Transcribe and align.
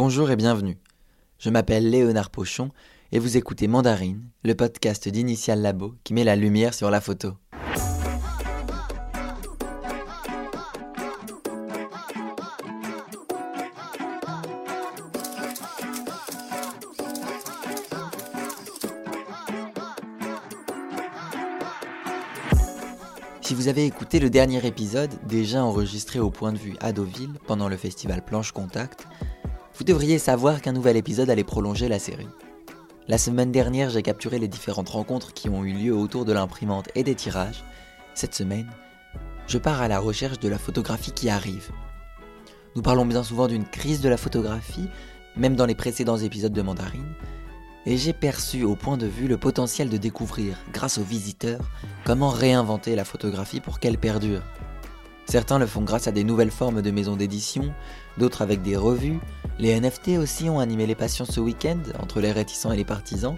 Bonjour 0.00 0.30
et 0.30 0.36
bienvenue. 0.36 0.78
Je 1.40 1.50
m'appelle 1.50 1.90
Léonard 1.90 2.30
Pochon 2.30 2.70
et 3.10 3.18
vous 3.18 3.36
écoutez 3.36 3.66
Mandarine, 3.66 4.22
le 4.44 4.54
podcast 4.54 5.08
d'Initial 5.08 5.60
Labo 5.60 5.96
qui 6.04 6.14
met 6.14 6.22
la 6.22 6.36
lumière 6.36 6.72
sur 6.72 6.88
la 6.88 7.00
photo. 7.00 7.32
Si 23.40 23.54
vous 23.54 23.66
avez 23.66 23.84
écouté 23.84 24.20
le 24.20 24.30
dernier 24.30 24.64
épisode, 24.64 25.10
déjà 25.26 25.64
enregistré 25.64 26.20
au 26.20 26.30
point 26.30 26.52
de 26.52 26.58
vue 26.58 26.76
à 26.78 26.92
Deauville 26.92 27.32
pendant 27.48 27.68
le 27.68 27.76
festival 27.76 28.24
Planche 28.24 28.52
Contact, 28.52 29.08
vous 29.78 29.84
devriez 29.84 30.18
savoir 30.18 30.60
qu'un 30.60 30.72
nouvel 30.72 30.96
épisode 30.96 31.30
allait 31.30 31.44
prolonger 31.44 31.86
la 31.86 32.00
série. 32.00 32.26
La 33.06 33.16
semaine 33.16 33.52
dernière, 33.52 33.90
j'ai 33.90 34.02
capturé 34.02 34.40
les 34.40 34.48
différentes 34.48 34.88
rencontres 34.88 35.32
qui 35.32 35.48
ont 35.48 35.64
eu 35.64 35.72
lieu 35.72 35.94
autour 35.94 36.24
de 36.24 36.32
l'imprimante 36.32 36.88
et 36.96 37.04
des 37.04 37.14
tirages. 37.14 37.62
Cette 38.12 38.34
semaine, 38.34 38.66
je 39.46 39.56
pars 39.56 39.80
à 39.80 39.86
la 39.86 40.00
recherche 40.00 40.40
de 40.40 40.48
la 40.48 40.58
photographie 40.58 41.12
qui 41.12 41.30
arrive. 41.30 41.70
Nous 42.74 42.82
parlons 42.82 43.06
bien 43.06 43.22
souvent 43.22 43.46
d'une 43.46 43.64
crise 43.64 44.00
de 44.00 44.08
la 44.08 44.16
photographie, 44.16 44.88
même 45.36 45.54
dans 45.54 45.66
les 45.66 45.76
précédents 45.76 46.18
épisodes 46.18 46.52
de 46.52 46.62
Mandarine, 46.62 47.14
et 47.86 47.96
j'ai 47.96 48.12
perçu 48.12 48.64
au 48.64 48.74
point 48.74 48.96
de 48.96 49.06
vue 49.06 49.28
le 49.28 49.38
potentiel 49.38 49.88
de 49.88 49.96
découvrir, 49.96 50.58
grâce 50.72 50.98
aux 50.98 51.04
visiteurs, 51.04 51.70
comment 52.04 52.30
réinventer 52.30 52.96
la 52.96 53.04
photographie 53.04 53.60
pour 53.60 53.78
qu'elle 53.78 53.96
perdure. 53.96 54.42
Certains 55.26 55.58
le 55.58 55.66
font 55.66 55.82
grâce 55.82 56.08
à 56.08 56.12
des 56.12 56.24
nouvelles 56.24 56.50
formes 56.50 56.82
de 56.82 56.90
maisons 56.90 57.14
d'édition, 57.14 57.72
d'autres 58.16 58.42
avec 58.42 58.62
des 58.62 58.76
revues. 58.76 59.20
Les 59.60 59.78
NFT 59.78 60.18
aussi 60.18 60.48
ont 60.48 60.60
animé 60.60 60.86
les 60.86 60.94
passions 60.94 61.24
ce 61.24 61.40
week-end, 61.40 61.80
entre 61.98 62.20
les 62.20 62.30
réticents 62.30 62.70
et 62.70 62.76
les 62.76 62.84
partisans, 62.84 63.36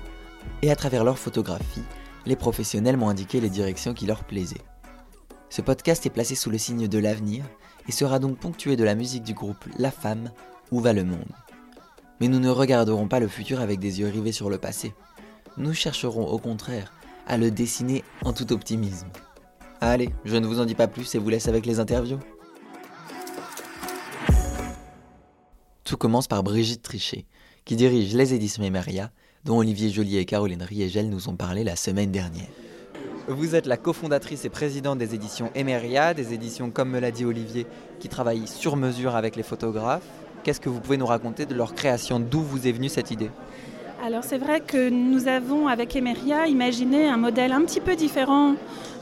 et 0.61 0.71
à 0.71 0.77
travers 0.77 1.03
leurs 1.03 1.19
photographies, 1.19 1.83
les 2.27 2.37
professionnels 2.37 2.99
m'ont 2.99 3.09
indiqué 3.09 3.41
les 3.41 3.49
directions 3.49 3.95
qui 3.95 4.05
leur 4.05 4.25
plaisaient. 4.25 4.61
Ce 5.49 5.63
podcast 5.63 6.05
est 6.05 6.11
placé 6.11 6.35
sous 6.35 6.51
le 6.51 6.59
signe 6.59 6.89
de 6.89 6.99
l'avenir 6.99 7.45
et 7.89 7.93
sera 7.93 8.19
donc 8.19 8.39
ponctué 8.39 8.77
de 8.77 8.85
la 8.85 8.95
musique 8.95 9.23
du 9.23 9.33
groupe 9.33 9.65
La 9.79 9.91
Femme, 9.91 10.31
Où 10.71 10.81
va 10.81 10.93
le 10.93 11.05
monde? 11.05 11.33
Mais 12.21 12.29
nous 12.29 12.39
ne 12.39 12.51
regarderons 12.51 13.09
pas 13.09 13.19
le 13.19 13.27
futur 13.27 13.61
avec 13.61 13.79
des 13.81 14.01
yeux 14.01 14.09
rivés 14.09 14.33
sur 14.33 14.51
le 14.51 14.59
passé. 14.59 14.93
Nous 15.57 15.73
chercherons 15.73 16.29
au 16.29 16.39
contraire 16.39 16.93
à 17.27 17.39
le 17.39 17.51
dessiner 17.51 18.05
en 18.25 18.35
tout 18.35 18.53
optimisme. 18.53 19.09
Allez, 19.81 20.11
je 20.27 20.37
ne 20.37 20.47
vous 20.47 20.61
en 20.61 20.67
dis 20.67 20.75
pas 20.75 20.87
plus 20.87 21.15
et 21.15 21.19
vous 21.19 21.31
laisse 21.31 21.49
avec 21.49 21.65
les 21.65 21.81
interviews. 21.81 22.19
Tout 25.91 25.97
commence 25.97 26.29
par 26.29 26.45
Brigitte 26.45 26.83
Trichet, 26.83 27.25
qui 27.65 27.75
dirige 27.75 28.15
les 28.15 28.33
éditions 28.33 28.63
Emeria, 28.63 29.11
dont 29.45 29.59
Olivier 29.59 29.91
Joly 29.91 30.19
et 30.19 30.25
Caroline 30.25 30.63
Riegel 30.63 31.11
nous 31.11 31.29
ont 31.29 31.35
parlé 31.35 31.65
la 31.65 31.75
semaine 31.75 32.13
dernière. 32.13 32.47
Vous 33.27 33.57
êtes 33.57 33.67
la 33.67 33.77
cofondatrice 33.77 34.45
et 34.45 34.51
présidente 34.51 34.99
des 34.99 35.17
éditions 35.17 35.51
Emeria, 35.57 36.15
des 36.15 36.33
éditions, 36.33 36.71
comme 36.71 36.91
me 36.91 37.01
l'a 37.01 37.11
dit 37.11 37.25
Olivier, 37.25 37.67
qui 37.99 38.09
travaillent 38.09 38.47
sur 38.47 38.77
mesure 38.77 39.17
avec 39.17 39.35
les 39.35 39.43
photographes. 39.43 40.07
Qu'est-ce 40.45 40.61
que 40.61 40.69
vous 40.69 40.79
pouvez 40.79 40.97
nous 40.97 41.07
raconter 41.07 41.45
de 41.45 41.57
leur 41.57 41.75
création? 41.75 42.21
D'où 42.21 42.41
vous 42.41 42.69
est 42.69 42.73
venue 42.73 42.89
cette 42.89 43.11
idée? 43.11 43.33
Alors 44.01 44.23
c'est 44.23 44.39
vrai 44.39 44.61
que 44.61 44.91
nous 44.91 45.27
avons 45.27 45.67
avec 45.67 45.97
Emeria 45.97 46.47
imaginé 46.47 47.09
un 47.09 47.17
modèle 47.17 47.51
un 47.51 47.63
petit 47.63 47.81
peu 47.81 47.97
différent 47.97 48.55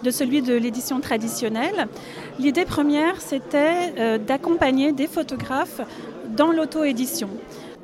de 0.02 0.10
celui 0.10 0.42
de 0.42 0.54
l'édition 0.54 1.00
traditionnelle. 1.00 1.86
L'idée 2.38 2.64
première, 2.64 3.20
c'était 3.20 3.92
euh, 3.98 4.18
d'accompagner 4.18 4.92
des 4.92 5.06
photographes 5.06 5.82
dans 6.38 6.52
l'auto-édition. 6.52 7.28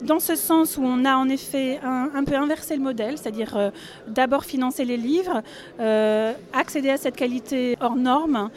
Dans 0.02 0.20
ce 0.20 0.36
sens 0.36 0.78
où 0.78 0.82
on 0.82 1.04
a 1.04 1.16
en 1.16 1.28
effet 1.28 1.80
un, 1.82 2.24
peu 2.24 2.36
inversé 2.36 2.76
le 2.76 2.82
modèle, 2.82 3.18
c'est-à-dire 3.18 3.56
euh, 3.56 3.70
d'abord 4.06 4.44
financer 4.44 4.84
les 4.84 4.96
livres, 4.96 5.42
euh, 5.80 6.32
accéder 6.52 6.90
à 6.90 6.96
cette 6.96 7.16
qualité 7.16 7.76
hors 7.80 7.96
norme, 7.96 8.50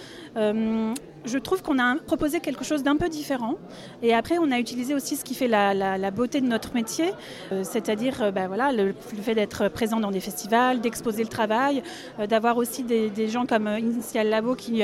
je 1.28 1.38
trouve 1.38 1.62
qu'on 1.62 1.80
a 1.80 1.96
proposé 1.96 2.40
quelque 2.40 2.64
chose 2.64 2.84
d'un 2.84 2.96
peu 2.96 3.10
différent. 3.10 3.56
Et 4.02 4.14
après, 4.14 4.38
on 4.40 4.52
a 4.52 4.60
utilisé 4.60 4.96
aussi 4.96 5.16
ce 5.16 5.24
qui 5.24 5.36
fait 5.36 5.48
la, 5.48 6.12
beauté 6.12 6.42
de 6.42 6.48
notre 6.48 6.74
métier, 6.74 7.12
euh, 7.52 7.64
c'est-à-dire 7.64 8.22
euh, 8.22 8.32
ben 8.32 8.48
voilà, 8.48 8.72
le, 8.72 8.94
fait 9.22 9.36
d'être 9.36 9.68
présent 9.68 10.00
dans 10.00 10.12
des 10.12 10.20
festivals, 10.20 10.80
d'exposer 10.80 11.24
le 11.24 11.30
travail, 11.30 11.84
euh, 12.20 12.28
d'avoir 12.28 12.58
aussi 12.58 12.84
des, 12.84 13.28
gens 13.28 13.46
comme 13.46 13.68
Initial 13.68 14.30
Labo 14.30 14.56
qui, 14.56 14.82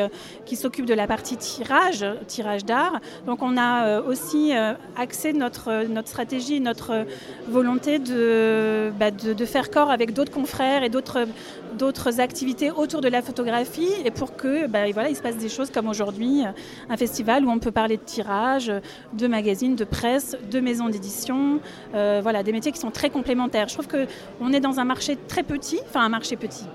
s'occupent 0.56 0.86
de 0.86 0.94
la 0.94 1.08
partie 1.08 1.38
tirage, 1.38 2.06
tirage 2.28 2.66
d'art. 2.66 3.00
Donc 3.26 3.42
on 3.42 3.58
a 3.58 4.02
aussi 4.02 4.52
axé 4.98 5.32
notre, 5.34 5.86
notre 5.88 6.10
stratégie, 6.10 6.60
notre 6.60 7.06
volonté 7.48 8.00
de, 8.00 8.92
bah, 9.00 9.12
de, 9.12 9.46
faire 9.46 9.70
corps 9.72 9.92
avec 9.92 10.14
d'autres 10.14 10.32
confrères 10.32 10.84
et 10.84 10.90
d'autres 10.90 11.26
d'autres 11.74 12.20
activités 12.20 12.72
autour 12.72 13.02
de 13.02 13.08
la 13.08 13.22
photographie 13.22 13.90
et 14.06 14.12
pour 14.12 14.36
que 14.36 14.68
bah, 14.68 14.80
voilà, 14.94 15.10
il 15.10 15.16
se 15.16 15.22
passe 15.22 15.38
des 15.38 15.50
choses 15.50 15.70
comme 15.72 15.88
aujourd'hui, 15.88 16.33
un 16.42 16.98
festival 16.98 17.46
où 17.46 17.50
on 17.50 17.60
peut 17.60 17.72
parler 17.72 17.98
de 17.98 18.04
tirage, 18.04 18.72
de 19.14 19.28
magazines, 19.28 19.76
de 19.76 19.84
presse, 19.84 20.36
de 20.50 20.60
maisons 20.60 20.90
d'édition, 20.90 21.60
euh, 21.94 22.20
voilà, 22.22 22.44
des 22.44 22.52
métiers 22.52 22.72
qui 22.72 22.80
sont 22.80 22.92
très 22.92 23.10
complémentaires. 23.10 23.68
Je 23.68 23.74
trouve 23.74 23.88
qu'on 23.88 24.54
est 24.54 24.60
dans 24.60 24.80
un 24.80 24.86
marché 24.86 25.18
très 25.28 25.44
petit, 25.44 25.80
enfin 25.90 26.02
un 26.02 26.10
marché 26.10 26.36
petit, 26.36 26.66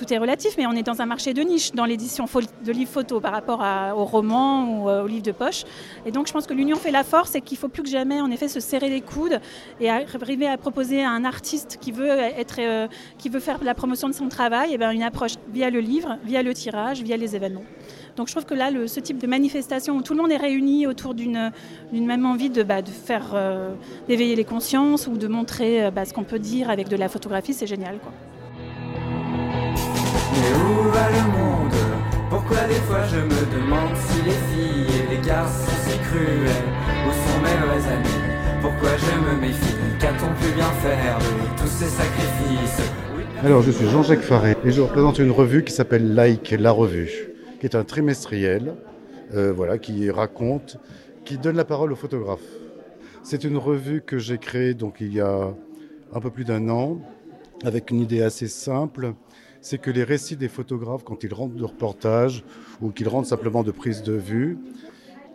tout 0.00 0.14
est 0.14 0.18
relatif, 0.18 0.54
mais 0.56 0.66
on 0.66 0.72
est 0.72 0.82
dans 0.82 1.02
un 1.02 1.06
marché 1.06 1.34
de 1.34 1.42
niche 1.42 1.72
dans 1.72 1.84
l'édition 1.84 2.24
de 2.64 2.72
livres 2.72 2.90
photo 2.90 3.20
par 3.20 3.32
rapport 3.32 3.62
aux 3.96 4.04
romans 4.06 4.64
ou 4.64 4.88
euh, 4.88 5.04
aux 5.04 5.06
livres 5.06 5.24
de 5.24 5.32
poche. 5.32 5.64
Et 6.06 6.10
donc 6.10 6.26
je 6.26 6.32
pense 6.32 6.46
que 6.46 6.54
l'union 6.54 6.76
fait 6.76 6.90
la 6.90 7.04
force 7.04 7.34
et 7.34 7.42
qu'il 7.42 7.58
faut 7.58 7.68
plus 7.68 7.82
que 7.82 7.88
jamais 7.90 8.20
en 8.20 8.30
effet 8.30 8.48
se 8.48 8.60
serrer 8.60 8.88
les 8.88 9.02
coudes 9.02 9.40
et 9.78 9.90
arriver 9.90 10.48
à 10.48 10.56
proposer 10.56 11.04
à 11.04 11.10
un 11.10 11.26
artiste 11.26 11.76
qui 11.80 11.92
veut, 11.92 12.08
être, 12.08 12.60
euh, 12.60 12.88
qui 13.18 13.28
veut 13.28 13.40
faire 13.40 13.62
la 13.62 13.74
promotion 13.74 14.08
de 14.08 14.14
son 14.14 14.28
travail 14.28 14.70
eh 14.72 14.78
bien, 14.78 14.90
une 14.90 15.02
approche 15.02 15.34
via 15.52 15.68
le 15.68 15.80
livre, 15.80 16.16
via 16.24 16.42
le 16.42 16.54
tirage, 16.54 17.02
via 17.02 17.18
les 17.18 17.36
événements. 17.36 17.64
Donc 18.20 18.28
je 18.28 18.34
trouve 18.34 18.44
que 18.44 18.52
là, 18.52 18.70
le, 18.70 18.86
ce 18.86 19.00
type 19.00 19.16
de 19.16 19.26
manifestation 19.26 19.96
où 19.96 20.02
tout 20.02 20.12
le 20.12 20.20
monde 20.20 20.30
est 20.30 20.36
réuni 20.36 20.86
autour 20.86 21.14
d'une 21.14 21.50
même 21.90 22.26
envie 22.26 22.50
de, 22.50 22.62
bah, 22.62 22.82
de 22.82 22.90
faire 22.90 23.30
euh, 23.32 23.70
d'éveiller 24.08 24.36
les 24.36 24.44
consciences 24.44 25.06
ou 25.06 25.16
de 25.16 25.26
montrer 25.26 25.90
bah, 25.90 26.04
ce 26.04 26.12
qu'on 26.12 26.24
peut 26.24 26.38
dire 26.38 26.68
avec 26.68 26.90
de 26.90 26.96
la 26.96 27.08
photographie, 27.08 27.54
c'est 27.54 27.66
génial. 27.66 27.96
Quoi. 27.96 28.12
Mais 30.34 30.52
où 30.52 30.90
va 30.90 31.08
le 31.08 31.22
monde? 31.32 31.72
Pourquoi 32.28 32.58
des 32.68 32.74
fois 32.74 33.06
je 33.10 33.20
me 33.20 33.58
demande 33.58 33.96
si 33.96 34.22
les 34.22 34.32
filles 34.32 34.96
et 34.98 35.16
les 35.16 35.26
garçons 35.26 35.70
sont 35.70 35.90
si 35.90 35.98
cruels 36.00 36.68
Où 37.06 37.12
sont 37.12 37.40
mes 37.40 37.56
vrais 37.64 37.90
amis? 37.90 38.20
Pourquoi 38.60 38.90
je 38.98 39.34
me 39.34 39.40
méfie? 39.40 39.76
Qu'a-t-on 39.98 40.28
pu 40.44 40.52
bien 40.54 40.70
faire 40.82 41.18
de 41.20 41.62
tous 41.62 41.70
ces 41.70 41.88
sacrifices? 41.88 42.82
Alors 43.42 43.62
je 43.62 43.70
suis 43.70 43.88
Jean-Jacques 43.88 44.20
Faré 44.20 44.58
et 44.66 44.70
je 44.70 44.82
représente 44.82 45.18
une 45.18 45.30
revue 45.30 45.64
qui 45.64 45.72
s'appelle 45.72 46.14
Like 46.14 46.54
la 46.58 46.72
revue, 46.72 47.29
qui 47.60 47.66
est 47.66 47.76
un 47.76 47.84
trimestriel, 47.84 48.74
euh, 49.34 49.52
voilà, 49.52 49.78
qui 49.78 50.10
raconte, 50.10 50.78
qui 51.24 51.38
donne 51.38 51.56
la 51.56 51.64
parole 51.64 51.92
aux 51.92 51.96
photographes. 51.96 52.40
C'est 53.22 53.44
une 53.44 53.58
revue 53.58 54.00
que 54.00 54.18
j'ai 54.18 54.38
créée 54.38 54.74
donc 54.74 54.96
il 55.00 55.14
y 55.14 55.20
a 55.20 55.54
un 56.12 56.20
peu 56.20 56.30
plus 56.30 56.44
d'un 56.44 56.68
an, 56.68 57.00
avec 57.62 57.90
une 57.90 58.00
idée 58.00 58.22
assez 58.22 58.48
simple 58.48 59.14
c'est 59.60 59.78
que 59.78 59.90
les 59.90 60.04
récits 60.04 60.36
des 60.36 60.48
photographes, 60.48 61.04
quand 61.04 61.22
ils 61.22 61.32
rentrent 61.32 61.54
de 61.54 61.64
reportage 61.64 62.44
ou 62.80 62.90
qu'ils 62.90 63.08
rentrent 63.08 63.28
simplement 63.28 63.62
de 63.62 63.70
prise 63.70 64.02
de 64.02 64.14
vue, 64.14 64.58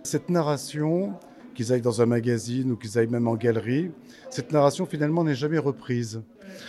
cette 0.04 0.30
narration, 0.30 1.14
qu'ils 1.56 1.74
aillent 1.74 1.82
dans 1.82 2.02
un 2.02 2.06
magazine 2.06 2.72
ou 2.72 2.76
qu'ils 2.76 3.00
aillent 3.00 3.08
même 3.08 3.28
en 3.28 3.36
galerie, 3.36 3.92
cette 4.30 4.52
narration 4.52 4.86
finalement 4.86 5.24
n'est 5.24 5.36
jamais 5.36 5.58
reprise. 5.58 6.22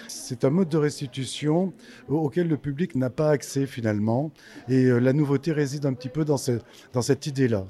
C'est 0.08 0.44
un 0.44 0.50
mode 0.50 0.68
de 0.68 0.78
restitution 0.78 1.72
auquel 2.08 2.48
le 2.48 2.56
public 2.56 2.94
n'a 2.94 3.10
pas 3.10 3.30
accès 3.30 3.66
finalement, 3.66 4.32
et 4.68 4.86
euh, 4.86 4.98
la 4.98 5.12
nouveauté 5.12 5.52
réside 5.52 5.86
un 5.86 5.92
petit 5.92 6.08
peu 6.08 6.24
dans, 6.24 6.36
dans 6.92 7.02
cette 7.02 7.26
idée-là. 7.26 7.66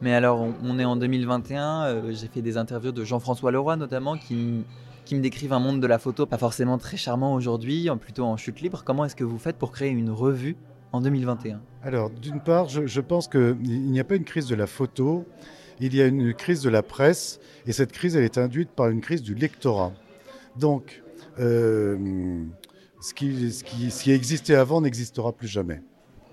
Mais 0.00 0.14
alors, 0.14 0.48
on, 0.62 0.78
est 0.78 0.84
en 0.84 0.96
2021, 0.96 1.84
euh, 1.84 2.12
j'ai 2.12 2.28
fait 2.28 2.40
des 2.40 2.56
interviews 2.56 2.92
de 2.92 3.04
Jean-François 3.04 3.50
Leroy 3.50 3.76
notamment, 3.76 4.16
qui 4.16 4.64
qui 5.10 5.16
me 5.16 5.22
décrivent 5.22 5.52
un 5.52 5.58
monde 5.58 5.80
de 5.80 5.88
la 5.88 5.98
photo 5.98 6.24
pas 6.24 6.38
forcément 6.38 6.78
très 6.78 6.96
charmant 6.96 7.34
aujourd'hui, 7.34 7.88
plutôt 8.00 8.22
en 8.22 8.36
chute 8.36 8.60
libre. 8.60 8.82
Comment 8.84 9.04
est-ce 9.04 9.16
que 9.16 9.24
vous 9.24 9.38
faites 9.38 9.56
pour 9.56 9.72
créer 9.72 9.90
une 9.90 10.10
revue 10.10 10.56
en 10.92 11.00
2021 11.00 11.60
Alors, 11.82 12.10
d'une 12.10 12.40
part, 12.40 12.68
je, 12.68 13.00
pense 13.00 13.26
qu'il 13.26 13.58
n'y 13.60 13.98
a 13.98 14.04
pas 14.04 14.14
une 14.14 14.24
crise 14.24 14.46
de 14.46 14.54
la 14.54 14.68
photo, 14.68 15.26
il 15.86 15.94
y 15.94 16.02
a 16.02 16.06
une 16.06 16.34
crise 16.34 16.62
de 16.62 16.70
la 16.70 16.82
presse, 16.82 17.40
et 17.66 17.72
cette 17.72 17.92
crise, 17.92 18.16
elle 18.16 18.24
est 18.24 18.38
induite 18.38 18.70
par 18.70 18.88
une 18.88 19.00
crise 19.00 19.22
du 19.22 19.34
lectorat. 19.34 19.92
Donc, 20.56 21.02
euh, 21.38 22.44
ce, 23.00 23.14
qui, 23.14 24.12
existait 24.12 24.54
avant 24.54 24.80
n'existera 24.80 25.32
plus 25.32 25.48
jamais. 25.48 25.82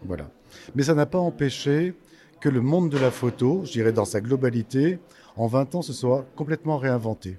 Voilà. 0.04 0.30
Mais 0.76 0.84
ça 0.84 0.94
n'a 0.94 1.06
pas 1.06 1.20
empêché 1.20 1.94
que 2.42 2.50
le 2.50 2.62
monde 2.62 2.90
de 2.90 2.98
la 2.98 3.12
photo, 3.12 3.64
je 3.66 3.72
dirais 3.72 3.94
dans 3.94 4.06
sa 4.06 4.22
globalité, 4.22 5.00
en 5.36 5.48
20 5.48 5.76
ans, 5.76 5.82
se 5.82 5.94
soit 5.94 6.26
complètement 6.36 6.78
réinventé. 6.78 7.38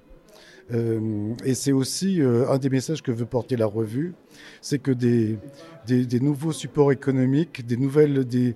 Euh, 0.71 1.33
et 1.45 1.55
c'est 1.55 1.71
aussi 1.71 2.21
euh, 2.21 2.49
un 2.49 2.57
des 2.59 2.69
messages 2.69 3.01
que 3.01 3.11
veut 3.11 3.25
porter 3.25 3.55
la 3.55 3.65
revue, 3.65 4.13
c'est 4.61 4.79
que 4.79 4.91
des, 4.91 5.37
des, 5.97 6.19
nouveaux 6.19 6.51
supports 6.51 6.91
économiques, 6.91 7.65
des, 7.65 7.77
nouvelles, 7.77 8.25
des, 8.25 8.55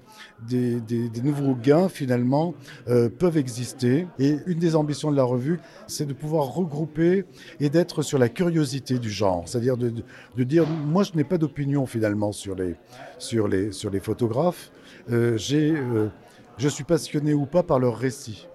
nouveaux 1.24 1.56
gains 1.56 1.90
finalement 1.90 2.54
euh, 2.88 3.10
peuvent 3.10 3.38
exister. 3.38 4.08
Et 4.20 4.38
une 4.46 4.60
des 4.60 4.76
ambitions 4.76 5.12
de 5.12 5.18
la 5.18 5.24
revue, 5.24 5.60
c'est 5.88 6.06
de 6.06 6.14
pouvoir 6.14 6.54
regrouper 6.54 7.26
et 7.60 7.70
d'être 7.70 8.02
sur 8.02 8.18
la 8.18 8.30
curiosité 8.30 9.00
du 9.00 9.10
genre, 9.10 9.44
c'est-à-dire 9.46 9.78
de, 9.78 9.92
dire, 10.44 10.68
moi 10.68 11.04
je 11.04 11.12
n'ai 11.16 11.24
pas 11.24 11.38
d'opinion 11.38 11.86
finalement 11.86 12.32
sur 12.32 12.56
les, 12.56 12.76
sur 13.18 13.48
les, 13.48 13.72
sur 13.72 13.90
les 13.90 14.00
photographes, 14.00 14.72
j'ai, 15.36 15.74
je 16.58 16.68
suis 16.68 16.84
passionné 16.84 17.34
ou 17.34 17.46
pas 17.46 17.64
par 17.64 17.80
leur 17.80 17.98
récit 17.98 18.48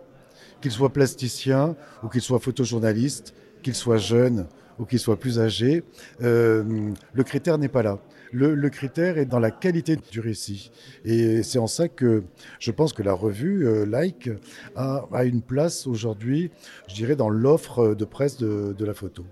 qu'ils 0.60 0.72
soient 0.72 0.92
plasticiens 0.92 1.76
ou 2.02 2.08
qu'ils 2.08 2.20
soient 2.20 2.40
photojournalistes, 2.40 3.34
qu'ils 3.62 3.74
soient 3.74 3.98
jeunes 3.98 4.46
ou 4.78 4.84
qu'ils 4.84 4.98
soient 4.98 5.18
plus 5.18 5.40
âgés, 5.40 5.82
euh, 6.22 6.92
le 7.12 7.24
critère 7.24 7.58
n'est 7.58 7.68
pas 7.68 7.82
là. 7.82 7.98
Le, 8.32 8.68
critère 8.68 9.18
est 9.18 9.24
dans 9.24 9.38
la 9.38 9.50
qualité 9.50 9.96
du 9.96 10.20
récit. 10.20 10.70
Et 11.04 11.42
c'est 11.42 11.58
en 11.58 11.66
ça 11.66 11.88
que 11.88 12.24
je 12.58 12.70
pense 12.70 12.92
que 12.92 13.02
la 13.02 13.12
revue 13.12 13.66
euh, 13.66 13.86
Like 13.86 14.30
a, 14.76 15.24
une 15.24 15.42
place 15.42 15.86
aujourd'hui, 15.86 16.50
je 16.88 16.94
dirais, 16.94 17.16
dans 17.16 17.30
l'offre 17.30 17.94
de 17.94 18.04
presse 18.04 18.36
de, 18.38 18.84
la 18.84 18.94
photo. 18.94 19.24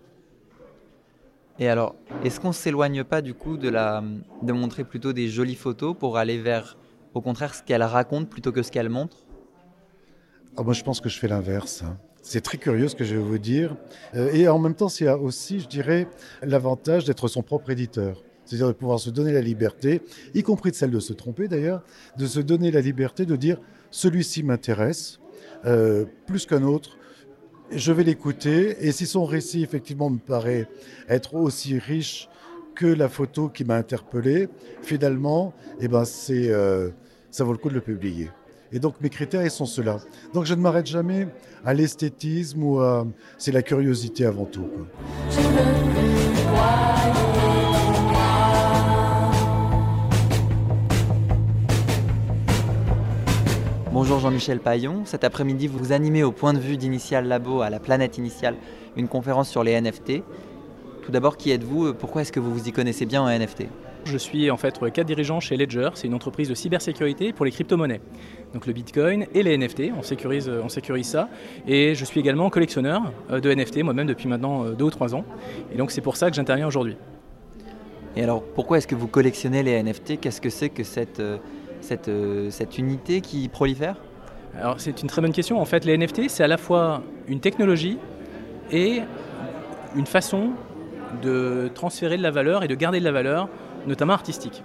Et 1.59 1.69
alors, 1.69 1.95
est-ce 2.25 2.41
qu'on 2.41 2.49
ne 2.49 2.53
s'éloigne 2.53 3.05
pas 3.05 3.23
du 3.23 3.35
coup 3.35 3.57
de, 3.57 3.69
la, 3.69 4.03
de 4.43 4.53
montrer 4.53 4.85
plutôt 4.85 5.13
des 5.13 5.29
jolies 5.29 5.55
photos 5.55 5.97
pour 5.99 6.19
aller 6.19 6.39
vers, 6.39 6.77
au 7.15 7.21
contraire, 7.21 7.55
ce 7.55 7.63
qu'elle 7.63 7.83
raconte 7.83 8.29
plutôt 8.29 8.53
que 8.53 8.63
ce 8.63 8.71
qu'elle 8.71 8.91
montre? 8.91 9.19
Ah, 10.57 10.63
Moi, 10.63 10.73
je 10.73 10.83
pense 10.83 11.01
que 11.01 11.09
je 11.09 11.19
fais 11.19 11.29
l'inverse. 11.29 11.83
Hein. 11.83 11.99
C'est 12.23 12.41
très 12.41 12.59
curieux 12.59 12.89
ce 12.89 12.97
que 12.97 13.05
je 13.05 13.15
vais 13.15 13.23
vous 13.23 13.39
dire. 13.39 13.77
Euh, 14.15 14.33
et 14.33 14.49
en 14.49 14.59
même 14.59 14.75
temps, 14.75 14.89
c'est 14.89 15.09
aussi, 15.09 15.61
je 15.61 15.69
dirais, 15.69 16.09
l'avantage 16.43 17.05
d'être 17.05 17.29
son 17.29 17.43
propre 17.43 17.71
éditeur. 17.71 18.23
C'est-à-dire 18.47 18.69
de 18.69 18.73
pouvoir 18.73 19.01
se 19.01 19.11
donner 19.11 19.33
la 19.33 19.43
liberté, 19.43 20.01
y 20.35 20.43
compris 20.43 20.71
de 20.71 20.77
celle 20.77 20.91
de 20.91 21.01
se 21.01 21.13
tromper 21.13 21.49
d'ailleurs, 21.49 21.83
de 22.17 22.27
se 22.27 22.41
donner 22.41 22.71
la 22.71 22.81
liberté 22.81 23.27
de 23.27 23.37
dire 23.37 23.61
celui-ci 23.91 24.43
m'intéresse 24.43 25.21
euh, 25.67 26.05
plus 26.27 26.47
qu'un 26.47 26.63
autre. 26.63 26.97
Je 27.73 27.93
vais 27.93 28.05
l'écouter 28.05 28.77
et 28.87 28.93
si 28.93 29.07
son 29.07 29.25
récit 29.25 29.63
effectivement 29.63 30.09
me 30.09 30.19
paraît 30.19 30.69
être 31.09 31.35
aussi 31.35 31.79
riche 31.79 32.29
que 32.77 32.87
la 32.87 33.09
photo 33.09 33.49
qui 33.49 33.65
m'a 33.65 33.75
interpellé, 33.75 34.49
finalement, 34.83 35.53
eh 35.81 35.89
ben 35.89 36.05
c'est, 36.05 36.51
euh, 36.51 36.91
ça 37.31 37.43
vaut 37.43 37.53
le 37.53 37.59
coup 37.59 37.71
de 37.71 37.75
le 37.75 37.81
publier. 37.81 38.31
Et 38.71 38.79
donc 38.79 39.01
mes 39.01 39.09
critères, 39.09 39.43
ils 39.43 39.51
sont 39.51 39.67
ceux-là. 39.67 39.99
Donc 40.35 40.45
je 40.45 40.55
ne 40.55 40.61
m'arrête 40.61 40.87
jamais 40.87 41.29
à 41.65 41.75
l'esthétisme 41.75 42.63
ou 42.63 42.81
à... 42.81 43.07
C'est 43.39 43.53
la 43.53 43.63
curiosité 43.63 44.27
avant 44.27 44.45
tout. 44.45 44.69
Bonjour 53.99 54.19
Jean-Michel 54.19 54.61
Paillon. 54.61 55.07
Cet 55.07 55.25
après-midi, 55.25 55.69
vous 55.69 55.91
animez 55.91 56.23
au 56.23 56.31
point 56.31 56.53
de 56.53 56.59
vue 56.59 56.77
d'Initial 56.77 57.27
Labo 57.27 57.63
à 57.63 57.71
la 57.71 57.81
planète 57.81 58.19
initiale 58.19 58.55
une 58.95 59.09
conférence 59.09 59.49
sur 59.49 59.65
les 59.65 59.81
NFT. 59.81 60.23
Tout 61.01 61.11
d'abord, 61.11 61.39
qui 61.39 61.51
êtes-vous? 61.51 61.95
Pourquoi 61.95 62.21
est-ce 62.21 62.31
que 62.31 62.39
vous 62.39 62.53
vous 62.53 62.69
y 62.69 62.73
connaissez 62.73 63.07
bien 63.07 63.23
en 63.23 63.29
NFT 63.31 63.65
je 64.05 64.19
suis 64.19 64.51
en 64.53 64.57
fait 64.59 64.79
cadre 64.93 65.07
dirigeant 65.07 65.41
chez 65.41 65.57
Ledger, 65.57 65.89
c'est 65.95 66.07
une 66.07 66.15
entreprise 66.15 66.49
de 66.49 66.55
cybersécurité 66.55 67.33
pour 67.33 67.45
les 67.45 67.51
crypto-monnaies. 67.51 68.01
Donc 68.55 68.67
le 68.67 68.73
Bitcoin 68.73 69.27
et 69.35 69.43
les 69.43 69.59
NFT, 69.59 69.91
on 69.99 70.03
sécurise, 70.03 70.49
on 70.49 70.69
sécurise 70.69 71.07
ça. 71.07 71.29
Et 71.67 71.97
je 71.97 72.05
suis 72.05 72.21
également 72.21 72.49
collectionneur 72.49 73.03
euh, 73.31 73.41
de 73.41 73.53
NFT, 73.53 73.83
moi-même 73.83 74.07
depuis 74.07 74.29
maintenant 74.29 74.65
euh, 74.65 74.73
deux 74.75 74.85
ou 74.85 74.91
trois 74.91 75.15
ans. 75.15 75.25
Et 75.73 75.77
donc 75.77 75.91
c'est 75.91 76.03
pour 76.03 76.17
ça 76.17 76.31
que 76.31 76.37
j'interviens 76.37 76.69
aujourd'hui. 76.69 76.97
Et 78.15 78.23
alors 78.23 78.45
pourquoi 78.45 78.79
est-ce 78.79 78.87
que 78.87 78.95
vous 78.95 79.09
collectionnez 79.09 79.65
les 79.65 79.83
NFT 79.83 80.21
Qu'est-ce 80.21 80.41
que 80.41 80.51
c'est 80.51 80.69
que 80.69 80.85
cette, 80.85 81.19
euh, 81.19 81.39
cette, 81.81 82.11
cette 82.51 82.79
unité 82.79 83.21
qui 83.21 83.49
prolifère 83.49 83.97
Alors 84.61 84.81
c'est 84.81 85.03
une 85.03 85.09
très 85.09 85.23
bonne 85.23 85.33
question. 85.33 85.61
En 85.61 85.65
fait 85.65 85.85
les 85.85 85.97
NFT 85.97 86.29
c'est 86.29 86.45
à 86.45 86.49
la 86.49 86.57
fois 86.57 87.03
une 87.29 87.41
technologie 87.41 87.99
et 88.71 89.03
une 89.95 90.07
façon 90.07 90.51
de 91.23 91.71
transférer 91.75 92.17
de 92.17 92.23
la 92.23 92.31
valeur 92.31 92.63
et 92.63 92.69
de 92.69 92.75
garder 92.75 93.01
de 93.01 93.05
la 93.05 93.13
valeur 93.13 93.49
notamment 93.87 94.13
artistique. 94.13 94.63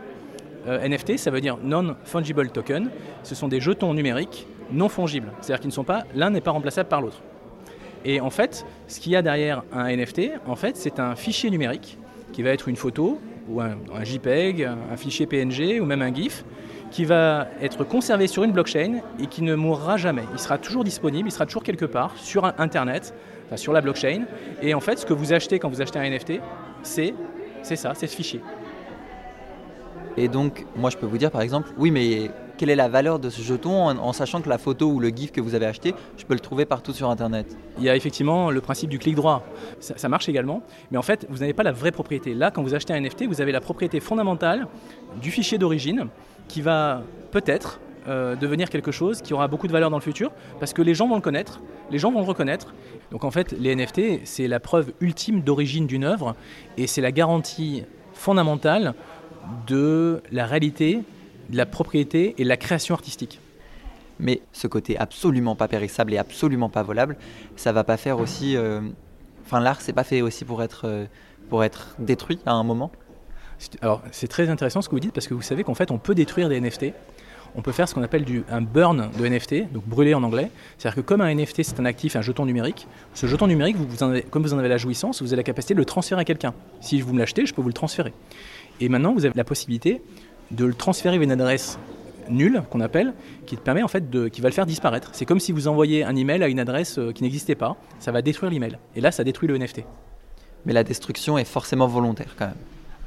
Euh, 0.68 0.88
NFT, 0.88 1.18
ça 1.18 1.32
veut 1.32 1.42
dire 1.42 1.58
non-fungible 1.64 2.50
token. 2.50 2.90
Ce 3.24 3.36
sont 3.36 3.48
des 3.48 3.60
jetons 3.60 3.94
numériques 3.94 4.48
non 4.72 4.90
fongibles, 4.90 5.32
c'est-à-dire 5.42 5.60
qu'ils 5.60 5.70
ne 5.70 5.74
sont 5.74 5.84
pas, 5.84 6.04
l'un 6.16 6.30
n'est 6.30 6.42
pas 6.42 6.52
remplaçable 6.52 6.88
par 6.88 7.02
l'autre. 7.02 7.22
Et 8.06 8.22
en 8.22 8.30
fait, 8.30 8.66
ce 8.88 9.00
qu'il 9.00 9.12
y 9.12 9.16
a 9.16 9.22
derrière 9.22 9.64
un 9.74 9.96
NFT, 9.96 10.32
en 10.48 10.56
fait, 10.56 10.78
c'est 10.78 11.00
un 11.00 11.16
fichier 11.16 11.50
numérique 11.50 11.98
qui 12.32 12.42
va 12.42 12.52
être 12.52 12.68
une 12.68 12.76
photo 12.76 13.20
ou 13.50 13.60
un, 13.60 13.76
JPEG, 14.04 14.64
un 14.64 14.98
fichier 14.98 15.26
PNG 15.26 15.82
ou 15.82 15.86
même 15.86 16.02
un 16.02 16.14
GIF 16.14 16.46
qui 16.92 17.06
va 17.06 17.48
être 17.62 17.84
conservé 17.84 18.28
sur 18.28 18.44
une 18.44 18.52
blockchain 18.52 19.00
et 19.20 19.26
qui 19.28 19.42
ne 19.42 19.56
mourra 19.56 19.98
jamais. 19.98 20.24
Il 20.34 20.40
sera 20.40 20.58
toujours 20.58 20.84
disponible, 20.84 21.30
il 21.30 21.32
sera 21.32 21.46
toujours 21.46 21.64
quelque 21.64 21.86
part 21.86 22.16
sur 22.18 22.46
Internet, 22.60 23.16
sur 23.56 23.74
la 23.74 23.82
blockchain. 23.82 24.26
Et 24.62 24.74
en 24.74 24.82
fait, 24.82 25.00
ce 25.00 25.06
que 25.06 25.14
vous 25.14 25.34
achetez 25.34 25.58
quand 25.58 25.70
vous 25.70 25.82
achetez 25.82 26.00
un 26.00 26.10
NFT, 26.10 26.34
c'est 26.84 27.16
ça, 27.64 27.94
c'est 27.96 28.08
ce 28.08 28.16
fichier. 28.16 28.42
Et 30.18 30.28
donc, 30.28 30.66
moi, 30.76 30.90
je 30.90 30.98
peux 30.98 31.06
vous 31.06 31.18
dire 31.18 31.32
par 31.32 31.42
exemple, 31.42 31.70
oui, 31.78 31.90
mais 31.90 32.30
quelle 32.58 32.70
est 32.70 32.76
la 32.76 32.90
valeur 32.90 33.18
de 33.18 33.30
ce 33.30 33.42
jeton 33.42 33.90
en, 33.90 34.14
sachant 34.14 34.42
que 34.42 34.50
la 34.50 34.60
photo 34.60 34.92
ou 34.92 35.00
le 35.00 35.10
GIF 35.10 35.32
que 35.32 35.42
vous 35.42 35.56
avez 35.56 35.66
acheté, 35.66 35.96
je 36.18 36.26
peux 36.26 36.34
le 36.34 36.40
trouver 36.40 36.66
partout 36.66 36.94
sur 36.94 37.10
Internet? 37.10 37.58
Il 37.80 37.84
y 37.84 37.90
a 37.90 37.96
effectivement 37.96 38.52
le 38.52 38.62
principe 38.62 38.90
du 38.90 39.00
clic 39.00 39.16
droit. 39.16 39.44
Ça, 39.80 40.10
marche 40.10 40.30
également, 40.30 40.62
mais 40.92 40.98
en 40.98 41.02
fait, 41.02 41.26
vous 41.30 41.40
n'avez 41.40 41.54
pas 41.54 41.64
la 41.64 41.72
vraie 41.72 41.92
propriété. 41.92 42.36
Là, 42.36 42.52
quand 42.52 42.62
vous 42.62 42.76
achetez 42.76 42.94
un 42.94 43.00
NFT, 43.00 43.26
vous 43.26 43.42
avez 43.42 43.52
la 43.52 43.62
propriété 43.62 44.00
fondamentale 44.00 44.68
du 45.22 45.32
fichier 45.32 45.58
d'origine 45.58 46.08
qui 46.52 46.62
va 46.62 47.02
peut-être 47.32 47.80
euh, 48.08 48.36
devenir 48.36 48.70
quelque 48.70 48.92
chose 48.92 49.22
qui 49.22 49.34
aura 49.34 49.48
beaucoup 49.48 49.68
de 49.68 49.72
valeur 49.72 49.90
dans 49.90 49.98
le 49.98 50.04
futur 50.04 50.32
parce 50.60 50.74
que 50.74 50.82
les 50.82 50.94
gens 50.94 51.08
vont 51.08 51.16
le 51.16 51.22
connaître, 51.22 51.62
les 51.92 51.98
gens 51.98 52.12
vont 52.12 52.20
le 52.20 52.26
reconnaître. 52.26 52.74
Donc 53.12 53.24
en 53.24 53.32
fait, 53.32 53.54
les 53.54 53.74
NFT, 53.74 54.26
c'est 54.26 54.48
la 54.48 54.60
preuve 54.60 54.92
ultime 55.00 55.42
d'origine 55.42 55.88
d'une 55.88 56.04
œuvre 56.04 56.36
et 56.78 56.88
c'est 56.88 57.00
la 57.00 57.14
garantie 57.14 57.84
fondamentale 58.14 58.96
de 59.66 60.22
la 60.32 60.46
réalité, 60.46 61.00
de 61.50 61.58
la 61.58 61.66
propriété 61.66 62.36
et 62.38 62.44
de 62.44 62.50
la 62.50 62.58
création 62.58 62.96
artistique. 62.96 63.40
Mais 64.20 64.42
ce 64.52 64.68
côté 64.68 64.98
absolument 64.98 65.56
pas 65.56 65.70
périssable 65.70 66.14
et 66.14 66.18
absolument 66.18 66.70
pas 66.70 66.84
volable, 66.84 67.16
ça 67.56 67.72
va 67.72 67.86
pas 67.86 67.98
faire 67.98 68.20
aussi. 68.20 68.58
Euh, 68.58 68.82
enfin, 69.46 69.62
l'art, 69.62 69.80
c'est 69.80 69.94
pas 69.94 70.04
fait 70.04 70.22
aussi 70.22 70.44
pour 70.44 70.62
être, 70.62 70.82
euh, 70.86 71.06
pour 71.50 71.64
être 71.64 71.96
détruit 71.98 72.40
à 72.46 72.52
un 72.52 72.64
moment 72.64 72.92
Alors, 73.82 74.02
c'est 74.12 74.28
très 74.28 74.50
intéressant 74.50 74.82
ce 74.82 74.90
que 74.90 74.96
vous 74.96 75.00
dites 75.00 75.14
parce 75.14 75.28
que 75.28 75.34
vous 75.34 75.42
savez 75.42 75.64
qu'en 75.64 75.76
fait, 75.76 75.92
on 75.92 75.98
peut 75.98 76.16
détruire 76.16 76.50
des 76.50 76.60
NFT. 76.60 76.94
On 77.56 77.62
peut 77.62 77.74
faire 77.74 77.90
ce 77.90 77.94
qu'on 77.94 78.04
appelle 78.04 78.26
un 78.50 78.62
burn 78.62 79.10
de 79.20 79.28
NFT, 79.28 79.74
donc 79.74 79.86
brûler 79.86 80.14
en 80.14 80.24
anglais. 80.24 80.50
C'est-à-dire 80.78 80.96
que 80.96 81.02
comme 81.02 81.20
un 81.20 81.34
NFT, 81.34 81.64
c'est 81.64 81.80
un 81.82 81.86
actif, 81.86 82.16
un 82.16 82.22
jeton 82.22 82.46
numérique, 82.46 82.88
ce 83.14 83.28
jeton 83.28 83.48
numérique, 83.48 83.76
comme 84.30 84.44
vous 84.44 84.54
en 84.54 84.58
avez 84.58 84.70
la 84.70 84.78
jouissance, 84.78 85.22
vous 85.22 85.34
avez 85.34 85.38
la 85.38 85.44
capacité 85.44 85.74
de 85.74 85.80
le 85.80 85.86
transférer 85.86 86.22
à 86.22 86.24
quelqu'un. 86.24 86.54
Si 86.80 87.02
vous 87.02 87.14
me 87.14 87.20
l'achetez, 87.20 87.46
je 87.46 87.54
peux 87.54 87.62
vous 87.62 87.68
le 87.68 87.74
transférer. 87.74 88.14
Et 88.80 88.88
maintenant, 88.88 89.14
vous 89.14 89.26
avez 89.26 89.34
la 89.36 89.44
possibilité 89.44 90.02
de 90.52 90.64
le 90.64 90.74
transférer 90.74 91.18
vers 91.18 91.24
une 91.24 91.32
adresse 91.32 91.78
nulle 92.30 92.64
qu'on 92.70 92.80
appelle, 92.80 93.14
qui 93.46 93.58
qui 93.58 94.42
va 94.42 94.50
le 94.50 94.54
faire 94.54 94.66
disparaître. 94.66 95.10
C'est 95.14 95.26
comme 95.26 95.40
si 95.40 95.52
vous 95.52 95.68
envoyez 95.68 96.04
un 96.06 96.16
email 96.16 96.42
à 96.44 96.48
une 96.48 96.60
adresse 96.60 96.98
euh, 96.98 97.12
qui 97.12 97.24
n'existait 97.24 97.56
pas, 97.56 97.76
ça 98.00 98.12
va 98.12 98.22
détruire 98.22 98.52
l'email. 98.52 98.78
Et 98.96 99.02
là, 99.02 99.12
ça 99.12 99.24
détruit 99.24 99.50
le 99.50 99.58
NFT. 99.58 99.84
Mais 100.66 100.74
la 100.74 100.84
destruction 100.84 101.38
est 101.38 101.46
forcément 101.46 101.88
volontaire 101.88 102.36
quand 102.38 102.48
même. 102.48 102.56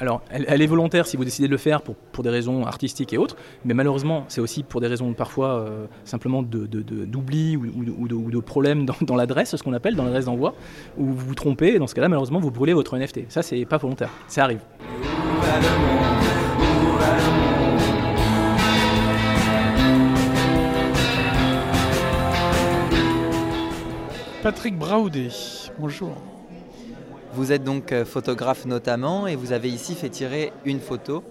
Alors, 0.01 0.23
elle, 0.31 0.61
est 0.61 0.67
volontaire 0.67 1.07
si 1.07 1.17
vous 1.17 1.25
décidez 1.25 1.47
de 1.47 1.53
le 1.53 1.59
faire 1.59 1.81
pour, 1.83 2.25
des 2.25 2.31
raisons 2.31 2.67
artistiques 2.67 3.13
et 3.13 3.19
autres, 3.19 3.37
mais 3.65 3.75
malheureusement, 3.75 4.25
c'est 4.29 4.41
aussi 4.41 4.65
pour 4.65 4.81
des 4.81 4.89
raisons 4.89 5.13
parfois 5.13 5.61
euh, 5.61 5.87
simplement 6.05 6.43
d'oubli 6.43 7.57
ou, 7.57 7.67
ou, 7.77 8.09
de, 8.09 8.15
ou, 8.15 8.31
de, 8.31 8.39
problèmes 8.41 8.87
dans, 8.87 8.97
dans 9.03 9.15
l'adresse, 9.15 9.55
ce 9.55 9.63
qu'on 9.63 9.73
appelle 9.73 9.95
dans 9.95 10.05
l'adresse 10.05 10.25
d'envoi, 10.25 10.55
où 10.99 11.07
vous 11.07 11.27
vous 11.27 11.35
trompez, 11.35 11.75
et 11.75 11.79
dans 11.79 11.87
ce 11.87 11.95
cas-là, 11.95 12.09
malheureusement, 12.09 12.41
vous 12.41 12.51
brûlez 12.51 12.75
votre 12.75 12.97
NFT. 12.99 13.31
Ça, 13.31 13.43
c'est 13.43 13.65
pas 13.67 13.77
volontaire, 13.77 14.11
ça 14.27 14.45
arrive. 14.45 14.61
Patrick 24.43 24.77
Braudet, 24.77 25.31
bonjour. 25.79 26.34
Vous 27.35 27.51
êtes 27.51 27.65
donc 27.65 27.91
euh, 27.91 28.05
photographe 28.05 28.65
notamment 28.65 29.27
et 29.27 29.35
vous 29.35 29.51
avez 29.51 29.69
ici 29.69 29.97
fait 29.97 30.09
tirer 30.09 30.53
une 30.65 30.79
photo 30.79 31.25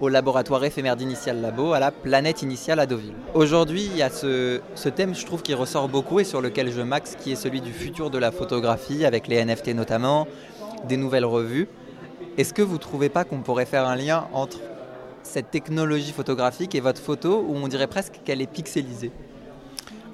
au 0.00 0.10
laboratoire 0.10 0.62
éphémère 0.62 0.96
d'Initial 0.96 1.40
Labo 1.40 1.72
à 1.72 1.80
la 1.80 1.90
planète 1.90 2.42
initiale 2.42 2.78
à 2.78 2.84
Deauville. 2.84 3.14
Aujourd'hui, 3.32 3.86
il 3.86 3.96
y 3.96 4.02
a 4.02 4.10
ce, 4.10 4.60
thème, 4.94 5.14
je 5.14 5.24
trouve, 5.24 5.40
qui 5.40 5.54
ressort 5.54 5.88
beaucoup 5.88 6.20
et 6.20 6.24
sur 6.24 6.42
lequel 6.42 6.70
je 6.70 6.82
max, 6.82 7.16
qui 7.18 7.32
est 7.32 7.36
celui 7.36 7.62
du 7.62 7.72
futur 7.72 8.10
de 8.10 8.18
la 8.18 8.32
photographie, 8.32 9.06
avec 9.06 9.28
les 9.28 9.42
NFT 9.42 9.68
notamment, 9.68 10.28
des 10.86 10.98
nouvelles 10.98 11.24
revues. 11.24 11.68
Est-ce 12.36 12.52
que 12.52 12.60
vous 12.60 12.74
ne 12.74 12.78
trouvez 12.78 13.08
pas 13.08 13.24
qu'on 13.24 13.40
pourrait 13.40 13.64
faire 13.64 13.88
un 13.88 13.96
lien 13.96 14.28
entre 14.34 14.58
cette 15.22 15.50
technologie 15.50 16.12
photographique 16.12 16.74
et 16.74 16.80
votre 16.80 17.00
photo, 17.00 17.42
où 17.48 17.56
on 17.56 17.68
dirait 17.68 17.86
presque 17.86 18.20
qu'elle 18.26 18.42
est 18.42 18.52
pixelisée? 18.52 19.10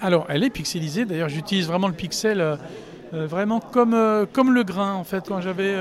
Alors, 0.01 0.27
elle 0.29 0.45
est 0.45 0.51
pixelisée. 0.51 1.05
D'ailleurs, 1.05 1.29
j'utilise 1.29 1.67
vraiment 1.67 1.89
le 1.89 1.95
pixel 1.95 2.41
Euh, 2.41 2.57
vraiment 3.13 3.61
comme, 3.61 3.95
euh, 3.95 4.27
comme 4.31 4.55
le 4.55 4.63
grain, 4.63 4.95
en 4.95 5.05
fait. 5.05 5.25
Quand 5.29 5.41
j'avais 5.41 5.75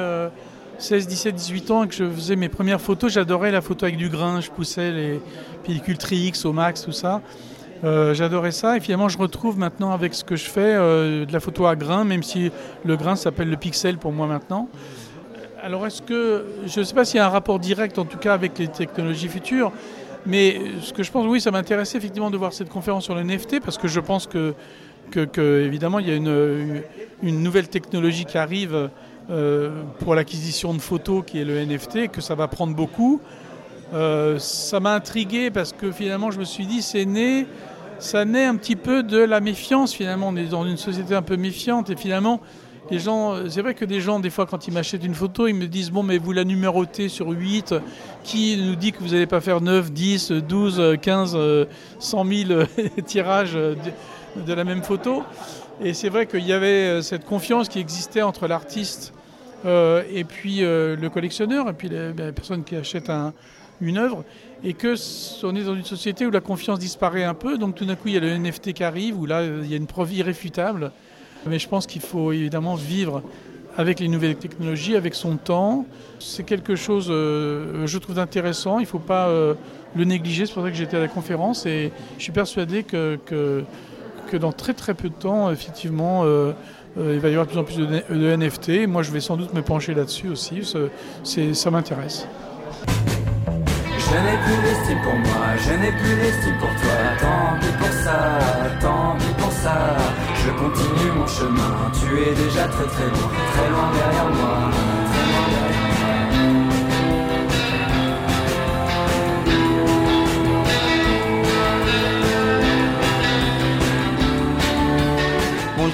16, 0.77 1.07
17, 1.07 1.35
18 1.35 1.71
ans 1.71 1.83
et 1.83 1.87
que 1.87 1.95
je 1.95 2.09
faisais 2.09 2.35
mes 2.35 2.49
premières 2.49 2.81
photos, 2.81 3.11
j'adorais 3.11 3.51
la 3.51 3.61
photo 3.61 3.85
avec 3.85 3.97
du 3.97 4.09
grain. 4.09 4.41
Je 4.41 4.49
poussais 4.51 4.91
les 4.91 5.21
pellicules 5.63 5.97
Tri-X 5.97 6.45
au 6.45 6.53
max, 6.53 6.83
tout 6.83 6.91
ça. 6.91 7.21
j'adorais 7.83 8.51
ça 8.51 8.77
et 8.77 8.79
finalement 8.79 9.09
je 9.09 9.17
retrouve 9.17 9.57
maintenant 9.57 9.91
avec 9.91 10.13
ce 10.13 10.23
que 10.23 10.35
je 10.35 10.45
fais 10.45 10.75
de 10.75 11.31
la 11.31 11.39
photo 11.39 11.65
à 11.65 11.75
grain, 11.75 12.03
même 12.03 12.23
si 12.23 12.51
le 12.85 12.95
grain 12.95 13.15
s'appelle 13.15 13.49
le 13.49 13.57
pixel 13.57 13.97
pour 13.97 14.11
moi 14.11 14.27
maintenant. 14.27 14.69
Alors 15.63 15.85
est-ce 15.85 16.01
que, 16.01 16.45
je 16.65 16.79
ne 16.79 16.85
sais 16.85 16.95
pas 16.95 17.05
s'il 17.05 17.17
y 17.17 17.19
a 17.19 17.27
un 17.27 17.29
rapport 17.29 17.59
direct 17.59 17.99
en 17.99 18.05
tout 18.05 18.17
cas 18.17 18.33
avec 18.33 18.57
les 18.57 18.67
technologies 18.67 19.27
futures, 19.27 19.71
mais 20.25 20.59
ce 20.81 20.93
que 20.93 21.03
je 21.03 21.11
pense, 21.11 21.25
oui, 21.27 21.41
ça 21.41 21.51
m'intéressait 21.51 21.97
effectivement 21.97 22.29
de 22.29 22.37
voir 22.37 22.53
cette 22.53 22.69
conférence 22.69 23.05
sur 23.05 23.15
le 23.15 23.23
NFT 23.23 23.59
parce 23.59 23.77
que 23.77 23.87
je 23.87 23.99
pense 23.99 24.27
que, 24.27 24.53
que, 25.09 25.61
évidemment 25.65 25.99
il 25.99 26.07
y 26.07 26.11
a 26.11 26.15
une, 26.15 26.83
nouvelle 27.23 27.67
technologie 27.67 28.25
qui 28.25 28.37
arrive 28.37 28.89
euh, 29.29 29.83
pour 29.99 30.15
l'acquisition 30.15 30.73
de 30.73 30.79
photos 30.79 31.23
qui 31.25 31.39
est 31.39 31.45
le 31.45 31.63
NFT 31.65 32.09
que 32.11 32.21
ça 32.21 32.35
va 32.35 32.47
prendre 32.47 32.75
beaucoup. 32.75 33.21
Euh, 33.93 34.39
ça 34.39 34.79
m'a 34.79 34.95
intrigué 34.95 35.51
parce 35.51 35.73
que 35.73 35.91
finalement 35.91 36.31
je 36.31 36.39
me 36.39 36.45
suis 36.45 36.65
dit 36.65 36.81
c'est 36.81 37.05
né, 37.05 37.45
ça 37.99 38.25
naît 38.25 38.45
un 38.45 38.55
petit 38.55 38.75
peu 38.75 39.03
de 39.03 39.17
la 39.17 39.41
méfiance 39.41 39.93
finalement. 39.93 40.29
On 40.29 40.35
est 40.35 40.45
dans 40.45 40.65
une 40.65 40.77
société 40.77 41.13
un 41.13 41.21
peu 41.21 41.37
méfiante 41.37 41.89
et 41.89 41.95
finalement 41.95 42.41
les 42.89 42.99
gens, 42.99 43.35
c'est 43.47 43.61
vrai 43.61 43.73
que 43.73 43.85
des 43.85 44.01
gens, 44.01 44.19
des 44.19 44.29
fois, 44.29 44.45
quand 44.45 44.67
ils 44.67 44.73
m'achètent 44.73 45.05
une 45.05 45.13
photo, 45.13 45.47
ils 45.47 45.53
me 45.53 45.67
disent 45.67 45.91
Bon, 45.91 46.03
mais 46.03 46.17
vous 46.17 46.33
la 46.33 46.43
numérotez 46.43 47.07
sur 47.07 47.29
8, 47.29 47.75
qui 48.23 48.57
nous 48.57 48.75
dit 48.75 48.91
que 48.91 48.99
vous 48.99 49.09
n'allez 49.09 49.27
pas 49.27 49.39
faire 49.39 49.61
9, 49.61 49.93
10, 49.93 50.31
12, 50.31 50.97
15, 51.01 51.37
100 51.99 52.25
000 52.25 52.63
tirages 53.05 53.57
de, 54.35 54.53
la 54.53 54.63
même 54.63 54.83
photo 54.83 55.23
Et 55.83 55.93
c'est 55.93 56.09
vrai 56.09 56.25
qu'il 56.25 56.45
y 56.45 56.53
avait 56.53 56.87
euh, 56.87 57.01
cette 57.01 57.25
confiance 57.25 57.69
qui 57.69 57.79
existait 57.79 58.21
entre 58.21 58.47
l'artiste 58.47 59.13
euh, 59.65 60.03
et 60.11 60.23
puis 60.23 60.63
euh, 60.63 60.95
le 60.95 61.09
collectionneur, 61.09 61.69
et 61.69 61.73
puis 61.73 61.89
ben, 61.89 62.15
la, 62.17 62.31
personne 62.31 62.63
qui 62.63 62.75
achète 62.75 63.11
une 63.79 63.97
œuvre, 63.97 64.23
et 64.63 64.73
que 64.73 64.95
on 65.43 65.55
est 65.55 65.63
dans 65.63 65.75
une 65.75 65.85
société 65.85 66.25
où 66.25 66.31
la 66.31 66.41
confiance 66.41 66.79
disparaît 66.79 67.23
un 67.23 67.35
peu, 67.35 67.57
donc 67.57 67.75
tout 67.75 67.85
d'un 67.85 67.95
coup 67.95 68.07
il 68.07 68.15
y 68.15 68.17
a 68.17 68.19
le 68.19 68.35
NFT 68.37 68.73
qui 68.73 68.83
arrive, 68.83 69.19
où 69.19 69.25
là 69.25 69.43
il 69.43 69.69
y 69.69 69.73
a 69.73 69.77
une 69.77 69.87
preuve 69.87 70.13
irréfutable 70.13 70.91
mais 71.47 71.57
je 71.57 71.67
pense 71.67 71.87
qu'il 71.87 72.01
faut 72.01 72.31
évidemment 72.31 72.75
vivre 72.75 73.23
avec 73.75 73.99
les 73.99 74.07
nouvelles 74.07 74.35
technologies, 74.35 74.95
avec 74.95 75.15
son 75.15 75.37
temps. 75.37 75.87
C'est 76.19 76.43
quelque 76.43 76.75
chose, 76.75 77.07
je 77.07 77.97
trouve, 77.97 78.19
intéressant. 78.19 78.77
Il 78.77 78.83
ne 78.83 78.87
faut 78.87 78.99
pas 78.99 79.27
le 79.95 80.03
négliger. 80.03 80.45
C'est 80.45 80.53
pour 80.53 80.63
ça 80.63 80.69
que 80.69 80.75
j'étais 80.75 80.97
à 80.97 80.99
la 80.99 81.07
conférence 81.07 81.65
et 81.65 81.91
je 82.17 82.23
suis 82.23 82.31
persuadé 82.31 82.83
que, 82.83 83.63
dans 84.37 84.51
très 84.51 84.73
très 84.73 84.93
peu 84.93 85.09
de 85.09 85.13
temps, 85.13 85.51
effectivement, 85.51 86.23
euh, 86.25 86.53
il 86.97 87.19
va 87.19 87.29
y 87.29 87.31
avoir 87.31 87.45
de 87.45 87.51
plus 87.51 87.59
en 87.59 87.63
plus 87.63 87.77
de, 87.77 88.35
NFT. 88.35 88.87
Moi, 88.87 89.03
je 89.03 89.11
vais 89.11 89.21
sans 89.21 89.37
doute 89.37 89.53
me 89.53 89.61
pencher 89.61 89.93
là-dessus 89.93 90.29
aussi. 90.29 90.61
ça 90.63 91.71
m'intéresse. 91.71 92.27
Je 94.11 94.17
n'ai 94.17 94.37
plus 94.43 94.61
l'estime 94.63 94.99
pour 95.03 95.13
moi, 95.13 95.55
je 95.55 95.71
n'ai 95.71 95.91
plus 95.91 96.15
l'estime 96.17 96.57
pour 96.59 96.67
toi. 96.67 96.97
Tant 97.21 97.59
pis 97.61 97.71
pour 97.79 97.93
ça, 98.03 98.39
tant 98.81 99.15
pis 99.17 99.41
pour 99.41 99.51
ça. 99.51 99.95
Je 100.43 100.49
continue 100.51 101.11
mon 101.15 101.27
chemin, 101.27 101.91
tu 101.93 102.19
es 102.19 102.35
déjà 102.35 102.67
très 102.67 102.87
très 102.87 103.07
loin, 103.07 103.29
très 103.53 103.69
loin 103.69 103.87
derrière 103.93 104.29
moi, 104.35 104.69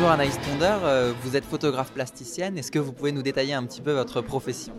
Bonjour 0.07 0.21
Anaïs 0.21 0.37
Pondeur, 0.37 0.85
euh, 0.85 1.11
vous 1.21 1.35
êtes 1.35 1.43
photographe 1.43 1.91
plasticienne. 1.91 2.57
Est-ce 2.57 2.71
que 2.71 2.79
vous 2.79 2.93
pouvez 2.93 3.11
nous 3.11 3.23
détailler 3.23 3.53
un 3.53 3.63
petit 3.65 3.81
peu 3.81 3.91
votre 3.91 4.21
profession? 4.21 4.73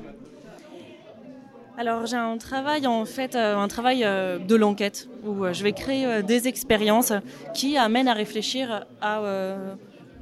Alors 1.76 2.06
j'ai 2.06 2.16
un 2.16 2.38
travail 2.38 2.86
en 2.86 3.04
fait, 3.04 3.34
euh, 3.34 3.58
un 3.58 3.68
travail 3.68 4.04
euh, 4.04 4.38
de 4.38 4.56
l'enquête 4.56 5.06
où 5.26 5.44
je 5.52 5.62
vais 5.62 5.72
créer 5.72 6.22
des 6.22 6.48
expériences 6.48 7.12
qui 7.52 7.76
amènent 7.76 8.08
à 8.08 8.14
réfléchir 8.14 8.86
à 9.02 9.20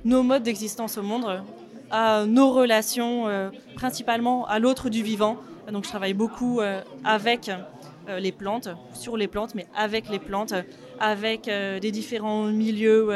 nos 0.04 0.24
modes 0.24 0.42
d'existence 0.42 0.98
au 0.98 1.02
monde, 1.02 1.40
à 1.92 2.24
nos 2.26 2.50
relations, 2.50 3.26
principalement 3.76 4.44
à 4.48 4.58
l'autre 4.58 4.90
du 4.90 5.04
vivant. 5.04 5.36
Donc 5.70 5.84
je 5.84 5.88
travaille 5.88 6.14
beaucoup 6.14 6.60
avec 7.04 7.48
les 8.08 8.32
plantes, 8.32 8.70
sur 8.92 9.16
les 9.16 9.28
plantes, 9.28 9.54
mais 9.54 9.68
avec 9.76 10.08
les 10.08 10.18
plantes, 10.18 10.54
avec 10.98 11.44
des 11.44 11.92
différents 11.92 12.46
milieux, 12.46 13.12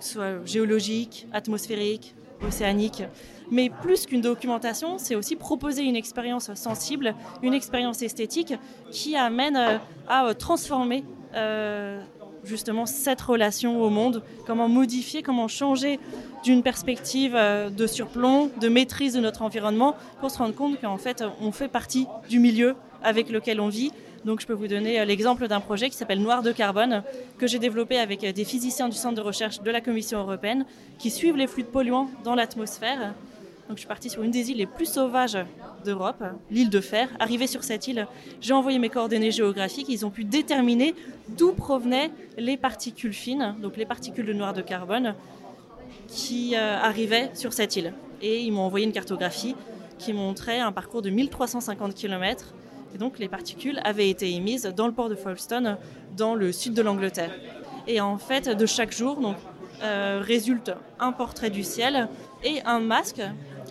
soit 0.00 0.44
géologiques, 0.44 1.26
atmosphériques, 1.32 2.14
océaniques. 2.46 3.02
Mais 3.50 3.70
plus 3.70 4.06
qu'une 4.06 4.20
documentation, 4.20 4.98
c'est 4.98 5.14
aussi 5.14 5.36
proposer 5.36 5.82
une 5.82 5.96
expérience 5.96 6.52
sensible, 6.54 7.14
une 7.42 7.54
expérience 7.54 8.02
esthétique 8.02 8.54
qui 8.90 9.16
amène 9.16 9.56
euh, 9.56 9.78
à 10.08 10.26
euh, 10.26 10.34
transformer 10.34 11.04
euh, 11.34 12.00
justement 12.42 12.86
cette 12.86 13.20
relation 13.20 13.80
au 13.80 13.90
monde, 13.90 14.22
comment 14.46 14.68
modifier, 14.68 15.22
comment 15.22 15.48
changer 15.48 16.00
d'une 16.44 16.62
perspective 16.62 17.34
de 17.34 17.86
surplomb, 17.86 18.50
de 18.60 18.68
maîtrise 18.68 19.14
de 19.14 19.20
notre 19.20 19.42
environnement, 19.42 19.96
pour 20.20 20.30
se 20.30 20.38
rendre 20.38 20.54
compte 20.54 20.80
qu'en 20.80 20.96
fait 20.96 21.24
on 21.40 21.50
fait 21.50 21.66
partie 21.66 22.06
du 22.28 22.38
milieu 22.38 22.76
avec 23.02 23.30
lequel 23.30 23.60
on 23.60 23.68
vit. 23.68 23.90
Donc 24.24 24.40
je 24.40 24.46
peux 24.46 24.52
vous 24.52 24.68
donner 24.68 25.04
l'exemple 25.04 25.46
d'un 25.48 25.60
projet 25.60 25.90
qui 25.90 25.96
s'appelle 25.96 26.20
Noir 26.20 26.42
de 26.42 26.52
carbone, 26.52 27.02
que 27.38 27.46
j'ai 27.46 27.58
développé 27.58 27.98
avec 27.98 28.20
des 28.20 28.44
physiciens 28.44 28.88
du 28.88 28.96
Centre 28.96 29.14
de 29.14 29.20
recherche 29.20 29.60
de 29.60 29.70
la 29.70 29.80
Commission 29.80 30.18
européenne, 30.20 30.66
qui 30.98 31.10
suivent 31.10 31.36
les 31.36 31.46
flux 31.46 31.62
de 31.62 31.68
polluants 31.68 32.08
dans 32.24 32.34
l'atmosphère 32.34 33.14
donc 33.68 33.78
je 33.78 33.80
suis 33.80 33.88
partie 33.88 34.10
sur 34.10 34.22
une 34.22 34.30
des 34.30 34.50
îles 34.50 34.58
les 34.58 34.66
plus 34.66 34.86
sauvages 34.86 35.38
d'Europe, 35.84 36.22
l'île 36.50 36.70
de 36.70 36.80
Fer. 36.80 37.08
Arrivé 37.18 37.48
sur 37.48 37.64
cette 37.64 37.88
île, 37.88 38.06
j'ai 38.40 38.52
envoyé 38.52 38.78
mes 38.78 38.88
coordonnées 38.88 39.32
géographiques. 39.32 39.88
Ils 39.88 40.06
ont 40.06 40.10
pu 40.10 40.24
déterminer 40.24 40.94
d'où 41.30 41.52
provenaient 41.52 42.10
les 42.38 42.56
particules 42.56 43.12
fines, 43.12 43.56
donc 43.60 43.76
les 43.76 43.86
particules 43.86 44.24
de 44.26 44.32
noir 44.32 44.52
de 44.52 44.62
carbone, 44.62 45.14
qui 46.06 46.54
euh, 46.54 46.78
arrivaient 46.78 47.30
sur 47.34 47.52
cette 47.52 47.74
île. 47.74 47.92
Et 48.22 48.40
ils 48.40 48.52
m'ont 48.52 48.62
envoyé 48.62 48.86
une 48.86 48.92
cartographie 48.92 49.56
qui 49.98 50.12
montrait 50.12 50.60
un 50.60 50.70
parcours 50.70 51.02
de 51.02 51.10
1350 51.10 51.94
km. 51.94 52.54
Et 52.96 52.98
donc 52.98 53.18
les 53.18 53.28
particules 53.28 53.78
avaient 53.84 54.08
été 54.08 54.32
émises 54.32 54.72
dans 54.74 54.86
le 54.86 54.92
port 54.94 55.10
de 55.10 55.14
Folkestone, 55.14 55.76
dans 56.16 56.34
le 56.34 56.50
sud 56.50 56.72
de 56.72 56.80
l'Angleterre. 56.80 57.30
Et 57.86 58.00
en 58.00 58.16
fait, 58.16 58.48
de 58.48 58.64
chaque 58.64 58.90
jour, 58.90 59.20
donc, 59.20 59.36
euh, 59.82 60.22
résulte 60.22 60.72
un 60.98 61.12
portrait 61.12 61.50
du 61.50 61.62
ciel 61.62 62.08
et 62.42 62.62
un 62.62 62.80
masque 62.80 63.20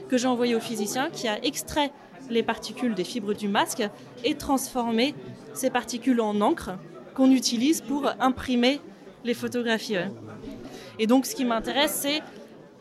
que 0.10 0.20
j'ai 0.20 0.28
envoyé 0.28 0.54
au 0.54 0.60
physicien 0.60 1.10
qui 1.10 1.28
a 1.28 1.44
extrait 1.44 1.92
les 2.30 2.44
particules 2.44 2.94
des 2.94 3.04
fibres 3.04 3.34
du 3.34 3.48
masque 3.48 3.82
et 4.24 4.36
transformé 4.36 5.16
ces 5.56 5.72
particules 5.72 6.22
en 6.22 6.40
encre 6.40 6.74
qu'on 7.16 7.32
utilise 7.32 7.82
pour 7.82 8.08
imprimer 8.20 8.80
les 9.24 9.34
photographies. 9.34 9.98
Et 11.00 11.08
donc 11.08 11.26
ce 11.26 11.34
qui 11.34 11.46
m'intéresse, 11.46 11.98
c'est 12.04 12.22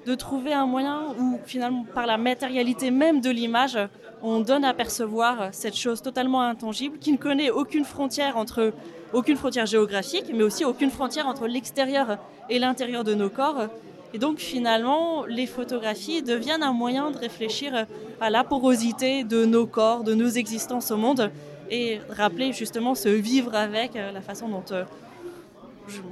de 0.05 0.15
trouver 0.15 0.53
un 0.53 0.67
moyen 0.67 1.05
où 1.19 1.41
finalement 1.47 1.87
par 1.95 2.05
la 2.07 2.19
matérialité 2.19 2.91
même 2.91 3.23
de 3.23 3.31
l'image, 3.31 3.79
on 4.25 4.41
donne 4.41 4.65
à 4.65 4.73
percevoir 4.73 5.51
cette 5.53 5.77
chose 5.77 6.01
totalement 6.01 6.41
intangible 6.41 6.99
qui 6.99 7.13
ne 7.13 7.19
connaît 7.19 7.51
aucune 7.51 7.85
frontière 7.85 8.39
entre 8.39 8.73
aucune 9.13 9.37
frontière 9.37 9.67
géographique, 9.67 10.33
mais 10.35 10.43
aussi 10.43 10.65
aucune 10.65 10.91
frontière 10.91 11.29
entre 11.29 11.47
l'extérieur 11.47 12.19
et 12.49 12.59
l'intérieur 12.59 13.05
de 13.05 13.15
nos 13.15 13.29
corps, 13.29 13.69
et 14.15 14.19
donc 14.19 14.39
finalement, 14.39 15.27
les 15.27 15.47
photographies 15.47 16.23
deviennent 16.23 16.63
un 16.63 16.73
moyen 16.73 17.11
de 17.11 17.19
réfléchir 17.19 17.87
à 18.21 18.31
la 18.31 18.45
porosité 18.45 19.25
de 19.25 19.45
nos 19.45 19.67
corps, 19.67 20.05
de 20.05 20.15
nos 20.15 20.29
existences 20.29 20.91
au 20.91 20.97
monde, 20.97 21.31
et 21.71 22.01
rappeler 22.09 22.53
justement 22.53 22.95
ce 22.95 23.09
vivre 23.09 23.55
avec, 23.55 23.97
euh, 23.97 24.13
la 24.13 24.21
façon 24.21 24.49
dont 24.49 24.65
euh, 24.71 24.85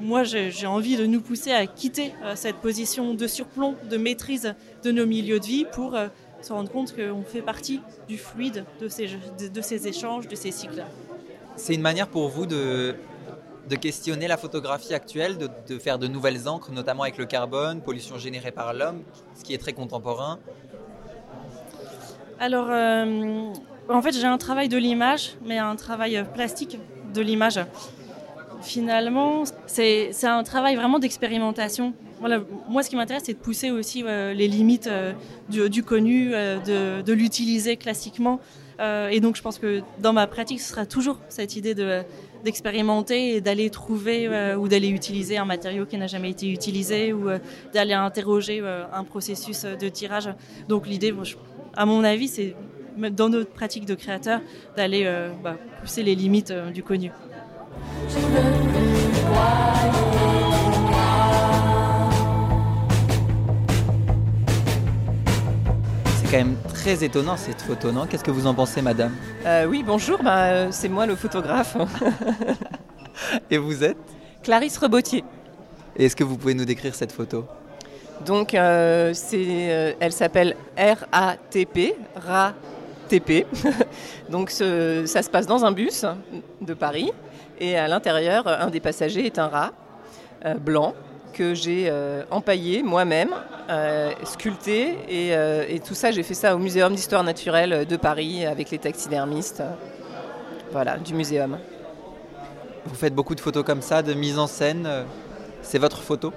moi 0.00 0.24
j'ai 0.24 0.66
envie 0.66 0.96
de 0.96 1.06
nous 1.06 1.20
pousser 1.20 1.52
à 1.52 1.66
quitter 1.66 2.12
euh, 2.24 2.32
cette 2.34 2.56
position 2.56 3.14
de 3.14 3.26
surplomb, 3.26 3.76
de 3.88 3.96
maîtrise 3.96 4.54
de 4.82 4.90
nos 4.90 5.06
milieux 5.06 5.38
de 5.38 5.46
vie 5.46 5.66
pour 5.72 5.96
se 6.44 6.52
rendre 6.52 6.70
compte 6.70 6.94
qu'on 6.94 7.22
fait 7.22 7.42
partie 7.42 7.80
du 8.08 8.18
fluide 8.18 8.64
de 8.80 8.88
ces, 8.88 9.08
de 9.52 9.60
ces 9.60 9.88
échanges, 9.88 10.28
de 10.28 10.34
ces 10.34 10.50
cycles. 10.50 10.84
C'est 11.56 11.74
une 11.74 11.82
manière 11.82 12.08
pour 12.08 12.28
vous 12.28 12.46
de 12.46 12.94
de 13.68 13.76
questionner 13.76 14.28
la 14.28 14.36
photographie 14.36 14.94
actuelle, 14.94 15.38
de, 15.38 15.78
faire 15.78 15.98
de 15.98 16.06
nouvelles 16.06 16.48
encres, 16.48 16.72
notamment 16.72 17.04
avec 17.04 17.16
le 17.16 17.26
carbone, 17.26 17.80
pollution 17.80 18.18
générée 18.18 18.50
par 18.50 18.74
l'homme, 18.74 19.02
ce 19.34 19.44
qui 19.44 19.54
est 19.54 19.58
très 19.58 19.72
contemporain 19.72 20.38
Alors, 22.40 22.66
euh, 22.70 23.52
en 23.88 24.02
fait, 24.02 24.12
j'ai 24.12 24.26
un 24.26 24.38
travail 24.38 24.68
de 24.68 24.76
l'image, 24.76 25.36
mais 25.44 25.58
un 25.58 25.76
travail 25.76 26.24
plastique 26.34 26.78
de 27.14 27.20
l'image. 27.20 27.60
Finalement, 28.62 29.44
c'est 29.66 30.24
un 30.24 30.42
travail 30.42 30.76
vraiment 30.76 30.98
d'expérimentation. 30.98 31.94
moi, 32.68 32.82
ce 32.82 32.90
qui 32.90 32.96
m'intéresse, 32.96 33.24
c'est 33.26 33.34
de 33.34 33.38
pousser 33.38 33.70
aussi 33.70 34.02
les 34.02 34.48
limites 34.48 34.88
du, 35.48 35.82
connu, 35.82 36.30
de, 36.30 37.02
de 37.02 37.12
l'utiliser 37.12 37.76
classiquement. 37.76 38.40
et 38.80 39.20
donc, 39.20 39.36
je 39.36 39.42
pense 39.42 39.58
que 39.58 39.82
dans 40.00 40.12
ma 40.12 40.26
pratique, 40.26 40.60
ce 40.60 40.70
sera 40.70 40.86
toujours 40.86 41.18
cette 41.28 41.56
idée 41.56 41.74
de 41.74 42.02
d'expérimenter 42.44 43.36
et 43.36 43.40
d'aller 43.40 43.70
trouver 43.70 44.26
euh, 44.26 44.56
ou 44.56 44.68
d'aller 44.68 44.88
utiliser 44.88 45.38
un 45.38 45.44
matériau 45.44 45.86
qui 45.86 45.96
n'a 45.96 46.06
jamais 46.06 46.30
été 46.30 46.50
utilisé 46.50 47.12
ou 47.12 47.28
euh, 47.28 47.38
d'aller 47.72 47.94
interroger 47.94 48.60
euh, 48.62 48.84
un 48.92 49.04
processus 49.04 49.64
de 49.64 49.88
tirage. 49.88 50.28
Donc 50.68 50.86
l'idée, 50.86 51.14
à 51.74 51.86
mon 51.86 52.04
avis, 52.04 52.28
c'est 52.28 52.54
dans 53.12 53.28
notre 53.28 53.50
pratique 53.50 53.86
de 53.86 53.94
créateur 53.94 54.40
d'aller 54.76 55.10
bah, 55.42 55.56
pousser 55.80 56.02
les 56.02 56.14
limites 56.14 56.52
du 56.74 56.82
connu. 56.82 57.10
Quand 66.32 66.38
même 66.38 66.56
très 66.72 67.04
étonnant 67.04 67.36
cette 67.36 67.60
photo, 67.60 67.92
non? 67.92 68.06
Qu'est-ce 68.06 68.24
que 68.24 68.30
vous 68.30 68.46
en 68.46 68.54
pensez, 68.54 68.80
madame? 68.80 69.12
Euh, 69.44 69.66
Oui, 69.66 69.84
bonjour, 69.86 70.22
bah, 70.22 70.44
euh, 70.46 70.68
c'est 70.70 70.88
moi 70.88 71.04
le 71.04 71.14
photographe. 71.14 71.76
Et 73.50 73.58
vous 73.58 73.84
êtes? 73.84 73.98
Clarisse 74.42 74.78
Rebotier. 74.78 75.24
Est-ce 75.94 76.16
que 76.16 76.24
vous 76.24 76.38
pouvez 76.38 76.54
nous 76.54 76.64
décrire 76.64 76.94
cette 76.94 77.12
photo? 77.12 77.44
Donc, 78.24 78.54
euh, 78.54 79.12
c'est, 79.12 79.94
elle 80.00 80.12
s'appelle 80.12 80.56
RATP, 80.78 81.96
RATP. 82.16 83.46
Donc, 84.30 84.50
ça 84.50 85.22
se 85.22 85.28
passe 85.28 85.46
dans 85.46 85.66
un 85.66 85.72
bus 85.72 86.06
de 86.62 86.72
Paris. 86.72 87.12
Et 87.62 87.78
à 87.78 87.86
l'intérieur, 87.86 88.48
un 88.48 88.70
des 88.70 88.80
passagers 88.80 89.24
est 89.24 89.38
un 89.38 89.46
rat 89.46 89.70
blanc 90.58 90.94
que 91.32 91.54
j'ai 91.54 91.86
euh, 91.88 92.24
empaillé 92.32 92.82
moi-même, 92.82 93.30
euh, 93.70 94.10
sculpté, 94.24 94.98
euh, 95.08 95.64
et, 95.68 95.78
tout 95.78 95.94
ça, 95.94 96.10
j'ai 96.10 96.24
fait 96.24 96.34
ça 96.34 96.56
au 96.56 96.58
Muséum 96.58 96.92
d'histoire 96.92 97.22
naturelle 97.22 97.86
de 97.86 97.96
Paris 97.96 98.44
avec 98.44 98.72
les 98.72 98.78
taxidermistes, 98.78 99.62
voilà, 100.72 100.96
du 100.96 101.14
muséum. 101.14 101.56
Vous 102.84 102.96
faites 102.96 103.14
beaucoup 103.14 103.36
de 103.36 103.40
photos 103.40 103.64
comme 103.64 103.80
ça, 103.80 104.02
de 104.02 104.12
mise 104.12 104.40
en 104.40 104.48
scène. 104.48 104.88
C'est 105.62 105.78
votre 105.78 106.02
photo? 106.02 106.32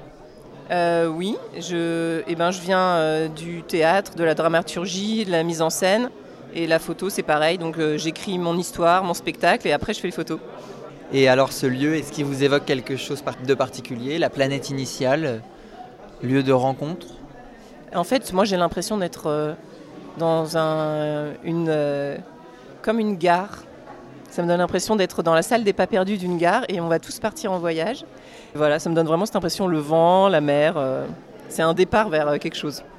Oui, 0.70 1.38
je, 1.58 2.22
eh 2.27 2.36
ben, 2.36 2.51
je 2.51 2.62
viens 2.62 3.27
du 3.29 3.63
théâtre, 3.63 4.13
de 4.13 4.24
la 4.24 4.36
dramaturgie, 4.36 5.25
de 5.25 5.32
la 5.32 5.41
mise 5.41 5.63
en 5.63 5.72
scène, 5.72 6.12
et 6.53 6.67
la 6.67 6.77
photo, 6.77 7.10
c'est 7.10 7.24
pareil. 7.24 7.58
Donc 7.58 7.79
j'écris 7.96 8.38
mon 8.38 8.58
histoire, 8.58 9.03
mon 9.03 9.15
spectacle, 9.15 9.67
et 9.67 9.72
après 9.72 9.94
je 9.94 10.01
fais 10.01 10.08
les 10.10 10.13
photos. 10.13 10.39
Et 11.14 11.28
alors 11.28 11.52
ce 11.54 11.66
lieu, 11.66 11.96
est-ce 11.96 12.12
qu'il 12.12 12.26
vous 12.26 12.44
évoque 12.44 12.66
quelque 12.66 12.98
chose 12.98 13.24
de 13.46 13.54
particulier 13.54 14.18
La 14.18 14.30
planète 14.30 14.70
initiale 14.70 15.42
Lieu 16.24 16.44
de 16.44 16.52
rencontre? 16.52 17.08
En 17.94 18.04
fait, 18.04 18.34
moi 18.34 18.46
j'ai 18.46 18.58
l'impression 18.58 18.98
d'être 18.98 19.28
euh, 19.28 19.54
dans 20.18 20.58
un, 20.58 21.34
une, 21.44 21.68
euh, 21.70 22.18
comme 22.82 23.00
une 23.00 23.18
gare. 23.18 23.64
Ça 24.30 24.42
me 24.42 24.48
donne 24.48 24.58
l'impression 24.58 24.96
d'être 24.96 25.24
dans 25.24 25.34
la 25.34 25.44
salle 25.44 25.64
des 25.64 25.74
pas 25.74 25.88
perdus 25.88 26.18
d'une 26.18 26.38
gare 26.38 26.64
et 26.68 26.82
on 26.82 26.88
va 26.88 27.00
tous 27.00 27.20
partir 27.20 27.52
en 27.52 27.60
voyage. 27.60 28.04
Voilà, 28.54 28.80
ça 28.80 28.90
me 28.90 28.96
donne 28.96 29.08
vraiment 29.08 29.26
cette 29.26 29.36
impression, 29.36 29.68
le 29.68 29.80
vent, 29.80 30.28
la 30.28 30.42
mer, 30.42 30.76
euh, 30.78 31.06
c'est 31.48 31.62
un 31.62 31.74
départ 31.74 32.10
vers 32.10 32.40
quelque 32.40 32.58
chose. 32.58 32.84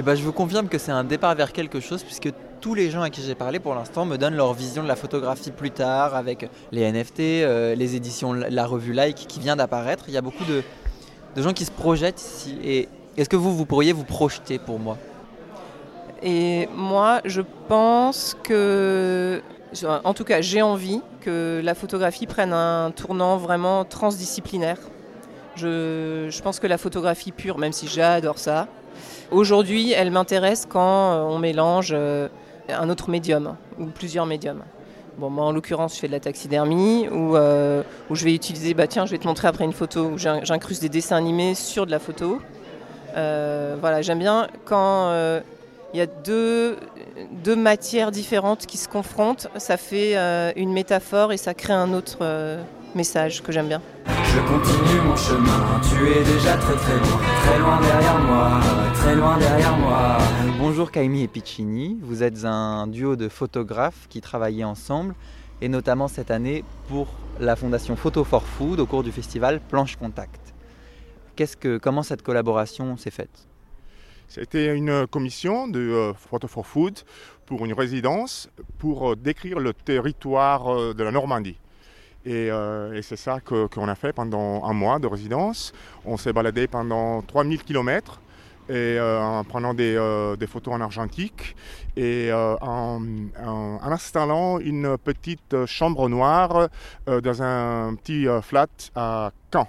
Eh 0.00 0.02
ben, 0.02 0.14
je 0.14 0.22
vous 0.22 0.32
confirme 0.32 0.68
que 0.68 0.78
c'est 0.78 0.92
un 0.92 1.02
départ 1.02 1.34
vers 1.34 1.52
quelque 1.52 1.80
chose 1.80 2.04
puisque 2.04 2.32
tous 2.60 2.74
les 2.74 2.90
gens 2.90 3.02
à 3.02 3.10
qui 3.10 3.22
j'ai 3.22 3.34
parlé 3.34 3.58
pour 3.58 3.74
l'instant 3.74 4.04
me 4.04 4.16
donnent 4.16 4.36
leur 4.36 4.52
vision 4.52 4.82
de 4.82 4.88
la 4.88 4.96
photographie 4.96 5.50
plus 5.50 5.70
tard 5.70 6.14
avec 6.14 6.50
les 6.72 6.90
NFT, 6.90 7.20
euh, 7.20 7.74
les 7.74 7.96
éditions, 7.96 8.32
la 8.32 8.66
revue 8.66 8.92
Like 8.92 9.16
qui 9.16 9.40
vient 9.40 9.56
d'apparaître. 9.56 10.04
Il 10.08 10.14
y 10.14 10.16
a 10.16 10.22
beaucoup 10.22 10.44
de, 10.44 10.62
gens 11.40 11.52
qui 11.52 11.64
se 11.64 11.70
projettent 11.70 12.20
ici. 12.20 12.58
Et 12.64 12.88
est-ce 13.16 13.28
que 13.28 13.36
vous, 13.36 13.56
vous 13.56 13.66
pourriez 13.66 13.92
vous 13.92 14.04
projeter 14.04 14.58
pour 14.58 14.78
moi? 14.78 14.96
Et 16.22 16.68
moi, 16.74 17.20
je 17.24 17.42
pense 17.68 18.36
que, 18.42 19.40
en 19.84 20.14
tout 20.14 20.24
cas, 20.24 20.40
j'ai 20.40 20.62
envie 20.62 21.00
que 21.20 21.60
la 21.62 21.74
photographie 21.74 22.26
prenne 22.26 22.52
un 22.52 22.90
tournant 22.90 23.36
vraiment 23.36 23.84
transdisciplinaire. 23.84 24.78
Je, 25.54 26.26
je 26.28 26.42
pense 26.42 26.58
que 26.58 26.66
la 26.66 26.78
photographie 26.78 27.30
pure, 27.30 27.58
même 27.58 27.72
si 27.72 27.86
j'adore 27.86 28.38
ça, 28.38 28.66
aujourd'hui, 29.30 29.92
elle 29.92 30.10
m'intéresse 30.10 30.66
quand 30.68 31.12
euh, 31.12 31.22
on 31.22 31.38
mélange 31.38 31.90
euh, 31.92 32.28
un 32.68 32.88
autre 32.88 33.10
médium 33.10 33.56
ou 33.78 33.86
plusieurs 33.86 34.26
médiums. 34.26 34.62
Bon, 35.18 35.30
moi, 35.30 35.46
en 35.46 35.52
l'occurrence, 35.52 35.96
je 35.96 36.00
fais 36.00 36.06
de 36.06 36.12
la 36.12 36.20
taxidermie 36.20 37.08
où, 37.08 37.36
euh, 37.36 37.82
je 38.10 38.24
vais 38.24 38.32
utiliser, 38.32 38.72
bah 38.72 38.86
tiens, 38.86 39.04
je 39.04 39.10
vais 39.10 39.18
te 39.18 39.26
montrer 39.26 39.48
après 39.48 39.64
une 39.64 39.72
photo 39.72 40.10
où 40.10 40.18
j'incruste 40.18 40.80
des 40.80 40.88
dessins 40.88 41.16
animés 41.16 41.54
sur 41.54 41.86
de 41.86 41.90
la 41.90 41.98
photo. 41.98 42.40
Euh, 43.16 43.76
voilà, 43.80 44.00
j'aime 44.00 44.20
bien 44.20 44.46
quand 44.64 45.08
euh, 45.08 45.40
il 45.92 45.98
y 45.98 46.02
a 46.02 46.06
deux, 46.06 46.76
deux 47.32 47.56
matières 47.56 48.12
différentes 48.12 48.66
qui 48.66 48.78
se 48.78 48.88
confrontent, 48.88 49.48
ça 49.56 49.76
fait 49.76 50.14
une 50.54 50.72
métaphore 50.72 51.32
et 51.32 51.36
ça 51.36 51.54
crée 51.54 51.72
un 51.72 51.92
autre 51.94 52.18
message 52.94 53.42
que 53.42 53.50
j'aime 53.50 53.66
bien. 53.68 53.82
Je 54.30 54.40
continue 54.40 55.00
mon 55.06 55.16
chemin, 55.16 55.80
tu 55.80 56.06
es 56.06 56.22
déjà 56.22 56.56
très 56.58 56.74
très 56.74 56.98
loin, 56.98 57.18
très 57.42 57.58
loin 57.58 57.80
derrière 57.80 58.18
moi, 58.18 58.60
très 58.94 59.14
loin 59.16 59.38
derrière 59.38 59.76
moi. 59.78 60.18
Bonjour 60.58 60.90
Kaimi 60.90 61.22
et 61.22 61.28
Piccini, 61.28 61.98
vous 62.02 62.22
êtes 62.22 62.44
un 62.44 62.86
duo 62.86 63.16
de 63.16 63.28
photographes 63.28 64.06
qui 64.10 64.20
travaillaient 64.20 64.64
ensemble 64.64 65.14
et 65.62 65.68
notamment 65.68 66.08
cette 66.08 66.30
année 66.30 66.62
pour 66.88 67.08
la 67.40 67.56
fondation 67.56 67.96
Photo 67.96 68.22
for 68.22 68.42
Food 68.42 68.80
au 68.80 68.86
cours 68.86 69.02
du 69.02 69.12
festival 69.12 69.60
Planche 69.66 69.96
Contact. 69.96 70.54
Qu'est-ce 71.34 71.56
que, 71.56 71.78
comment 71.78 72.02
cette 72.02 72.22
collaboration 72.22 72.98
s'est 72.98 73.10
faite? 73.10 73.48
C'était 74.28 74.76
une 74.76 75.06
commission 75.06 75.68
de 75.68 75.80
euh, 75.80 76.12
Photo 76.12 76.48
for 76.48 76.66
Food 76.66 76.98
pour 77.46 77.64
une 77.64 77.72
résidence 77.72 78.50
pour 78.76 79.12
euh, 79.12 79.16
décrire 79.16 79.58
le 79.58 79.72
territoire 79.72 80.68
euh, 80.68 80.92
de 80.92 81.02
la 81.02 81.12
Normandie. 81.12 81.56
Euh, 82.26 82.92
et, 82.92 83.02
c'est 83.02 83.16
ça 83.16 83.38
qu'on 83.40 83.88
a 83.88 83.94
fait 83.94 84.12
pendant 84.12 84.64
un 84.64 84.72
mois 84.72 84.98
de 84.98 85.06
résidence. 85.06 85.72
On 86.04 86.16
s'est 86.16 86.32
baladé 86.32 86.66
pendant 86.66 87.22
3000 87.22 87.62
km 87.62 88.20
et, 88.68 88.72
euh, 88.72 89.20
en 89.20 89.44
prenant 89.44 89.74
euh, 89.78 90.36
des, 90.36 90.46
photos 90.46 90.74
en 90.74 90.80
argentique 90.80 91.56
et 91.96 92.30
en, 92.32 93.00
installant 93.82 94.58
une 94.58 94.98
petite 94.98 95.66
chambre 95.66 96.08
noire 96.08 96.68
dans 97.06 97.42
un 97.42 97.94
petit 97.94 98.26
flat 98.42 98.66
à 98.94 99.32
Caen. 99.52 99.68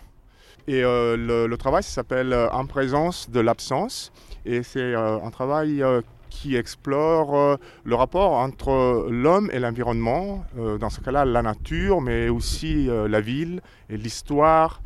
Et 0.68 0.82
le, 0.82 1.48
le, 1.48 1.58
travail 1.58 1.82
s'appelle 1.84 2.34
En 2.52 2.66
présence 2.66 3.30
de 3.30 3.40
l'absence 3.40 4.12
et 4.46 4.62
c'est 4.62 4.94
un 4.94 5.30
travail 5.32 5.84
qui 6.30 6.56
explore 6.56 7.36
euh, 7.36 7.56
le 7.84 7.96
rapport 7.96 8.34
entre 8.34 9.08
l'homme 9.10 9.50
et 9.52 9.60
l'environnement, 9.60 10.46
euh, 10.58 10.78
dans 10.78 10.90
ce 10.90 11.02
cas-là 11.02 11.26
la 11.26 11.42
nature, 11.42 12.02
mais 12.02 12.30
aussi 12.30 12.90
euh, 12.90 13.08
la 13.08 13.22
ville 13.22 13.62
et 13.90 13.98
l'histoire. 13.98 14.82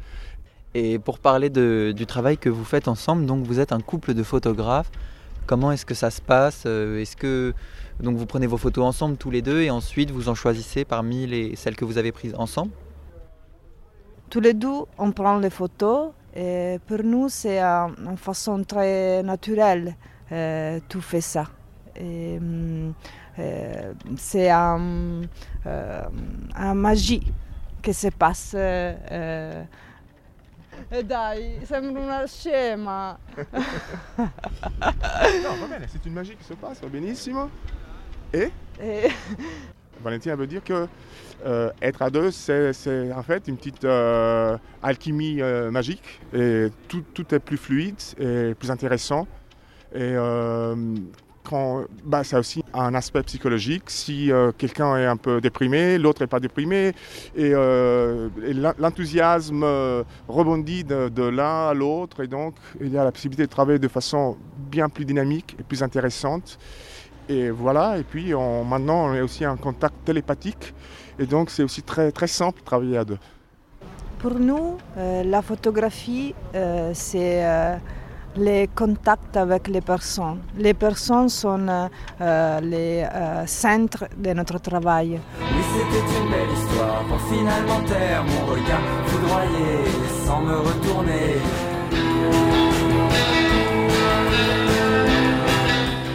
Et 0.73 0.97
pour 0.97 1.19
parler 1.19 1.51
du 1.51 2.05
travail 2.07 2.37
que 2.39 2.49
vous 2.49 2.63
faites 2.63 2.87
ensemble, 2.87 3.27
donc 3.27 3.45
vous 3.45 3.59
êtes 3.59 3.71
un 3.71 3.79
couple 3.79 4.15
de 4.15 4.23
photographes. 4.23 4.89
Comment 5.45 5.71
est-ce 5.71 5.85
que 5.85 5.93
ça 5.93 6.09
se 6.09 6.19
passe 6.19 6.65
Est-ce 6.65 7.15
que 7.15 7.53
donc 7.99 8.17
vous 8.17 8.25
prenez 8.25 8.47
vos 8.47 8.57
photos 8.57 8.83
ensemble 8.85 9.17
tous 9.17 9.29
les 9.29 9.43
deux 9.43 9.61
et 9.61 9.69
ensuite 9.69 10.09
vous 10.09 10.29
en 10.29 10.35
choisissez 10.35 10.83
parmi 10.83 11.27
les, 11.27 11.55
celles 11.55 11.75
que 11.75 11.85
vous 11.85 11.99
avez 11.99 12.11
prises 12.11 12.33
ensemble? 12.35 12.71
Tous 14.31 14.39
les 14.39 14.55
deux, 14.55 14.79
on 14.97 15.11
prend 15.11 15.37
les 15.37 15.51
photos 15.51 16.09
et 16.35 16.79
pour 16.87 17.03
nous 17.03 17.29
c'est 17.29 17.61
une 17.61 18.17
façon 18.17 18.63
très 18.63 19.21
naturelle 19.21 19.95
euh, 20.33 20.79
tout 20.89 21.01
fait 21.01 21.21
ça. 21.21 21.45
Mm, 21.99 22.91
euh, 23.39 23.93
c'est 24.17 24.49
un, 24.49 25.21
euh, 25.65 26.03
un, 26.55 26.73
magie 26.73 27.31
che 27.81 27.93
se 27.93 28.09
passe. 28.09 28.55
Eh, 30.91 31.03
dai, 31.03 31.59
sembra 31.65 32.01
una 32.01 32.27
scema. 32.27 33.17
no, 33.37 34.29
va 35.59 35.67
bene, 35.67 35.87
c'est 35.87 36.05
une 36.05 36.13
magie 36.13 36.35
qui 36.35 36.43
se 36.43 36.55
passe, 36.55 36.81
benissimo. 36.81 37.49
Et, 38.33 38.51
Et... 38.81 39.11
Valentina 40.03 40.35
veut 40.35 40.47
dire 40.47 40.63
que 40.63 40.87
euh, 41.45 41.71
être 41.81 42.01
à 42.01 42.09
deux, 42.09 42.31
c'est 42.31 43.11
en 43.13 43.23
fait 43.23 43.47
une 43.47 43.57
petite 43.57 43.83
euh, 43.85 44.57
alchimie 44.81 45.41
euh, 45.41 45.71
magique 45.71 46.21
et 46.33 46.67
tout, 46.87 47.03
tout, 47.13 47.33
est 47.33 47.39
plus 47.39 47.57
fluide 47.57 47.95
et 48.19 48.53
plus 48.55 48.71
intéressant. 48.71 49.27
Et 49.93 49.99
euh, 50.01 50.75
quand, 51.43 51.83
bah, 52.03 52.23
ça 52.23 52.37
a 52.37 52.39
aussi 52.39 52.63
un 52.73 52.95
aspect 52.95 53.21
psychologique. 53.23 53.83
Si 53.87 54.31
euh, 54.31 54.51
quelqu'un 54.57 54.97
est 54.97 55.05
un 55.05 55.17
peu 55.17 55.39
déprimé, 55.39 55.99
l'autre 55.99 56.21
n'est 56.21 56.27
pas 56.27 56.39
déprimé, 56.39 56.93
et, 57.35 57.51
euh, 57.53 58.29
l'enthousiasme 58.79 59.63
rebondit 60.27 60.83
de, 60.83 61.23
l'un 61.23 61.67
à 61.67 61.73
l'autre, 61.73 62.23
et 62.23 62.27
donc 62.27 62.55
il 62.81 62.91
y 62.91 62.97
a 62.97 63.03
la 63.03 63.11
possibilité 63.11 63.43
de 63.43 63.51
travailler 63.51 63.79
de 63.79 63.87
façon 63.87 64.37
bien 64.57 64.89
plus 64.89 65.05
dynamique 65.05 65.55
et 65.59 65.63
plus 65.63 65.83
intéressante. 65.83 66.57
Et 67.29 67.51
voilà, 67.51 67.97
et 67.97 68.03
puis 68.03 68.33
maintenant 68.33 69.09
on 69.09 69.13
est 69.13 69.21
aussi 69.21 69.45
en 69.45 69.55
contact 69.55 69.95
télépathique, 70.05 70.73
et 71.19 71.25
donc 71.25 71.51
c'est 71.51 71.63
aussi 71.63 71.83
très, 71.83 72.11
très 72.11 72.27
simple 72.27 72.59
de 72.61 72.65
travailler 72.65 72.97
à 72.97 73.05
deux. 73.05 73.19
pour 74.19 74.39
nous, 74.39 74.77
la 74.97 75.41
photographie, 75.41 76.33
c'est 76.93 77.43
les 78.35 78.67
contacts 78.73 79.37
avec 79.37 79.67
les 79.67 79.81
personnes. 79.81 80.39
Les 80.57 80.73
personnes 80.73 81.29
sont 81.29 81.67
euh, 81.67 82.59
les 82.61 83.03
euh, 83.03 83.45
centres 83.45 84.05
de 84.17 84.33
notre 84.33 84.59
travail. 84.59 85.19
Oui, 85.39 85.63
c'était 85.73 86.19
une 86.19 86.29
belle 86.29 86.51
histoire 86.53 87.03
pour 87.05 87.21
finalement 87.21 87.81
taire 87.87 88.23
mon 88.23 88.45
regard 88.51 88.81
foudroyé 89.05 89.83
sans 90.25 90.41
me 90.41 90.55
retourner. 90.55 91.37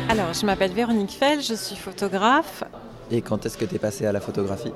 Alors, 0.09 0.33
je 0.33 0.45
m'appelle 0.47 0.73
Véronique 0.73 1.13
Fell, 1.13 1.41
je 1.43 1.55
suis 1.55 1.77
photographe. 1.77 2.65
Et 3.11 3.23
quand 3.23 3.47
est-ce 3.47 3.57
que 3.57 3.65
tu 3.65 3.77
es 3.77 3.79
passée 3.79 4.07
à 4.07 4.13
la 4.13 4.21
photographie? 4.21 4.73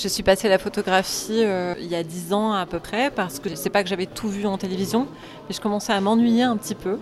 Je 0.00 0.06
suis 0.06 0.22
passée 0.22 0.46
à 0.46 0.50
la 0.50 0.58
photographie 0.58 1.42
euh, 1.42 1.74
il 1.80 1.88
y 1.88 1.96
a 1.96 2.04
10 2.04 2.32
ans 2.32 2.52
à 2.52 2.66
peu 2.66 2.78
près, 2.78 3.10
parce 3.10 3.40
que 3.40 3.56
c'est 3.56 3.68
pas 3.68 3.82
que 3.82 3.88
j'avais 3.88 4.06
tout 4.06 4.28
vu 4.28 4.46
en 4.46 4.56
télévision, 4.56 5.08
mais 5.48 5.54
je 5.54 5.60
commençais 5.60 5.92
à 5.92 6.00
m'ennuyer 6.00 6.44
un 6.44 6.56
petit 6.56 6.76
peu. 6.76 6.98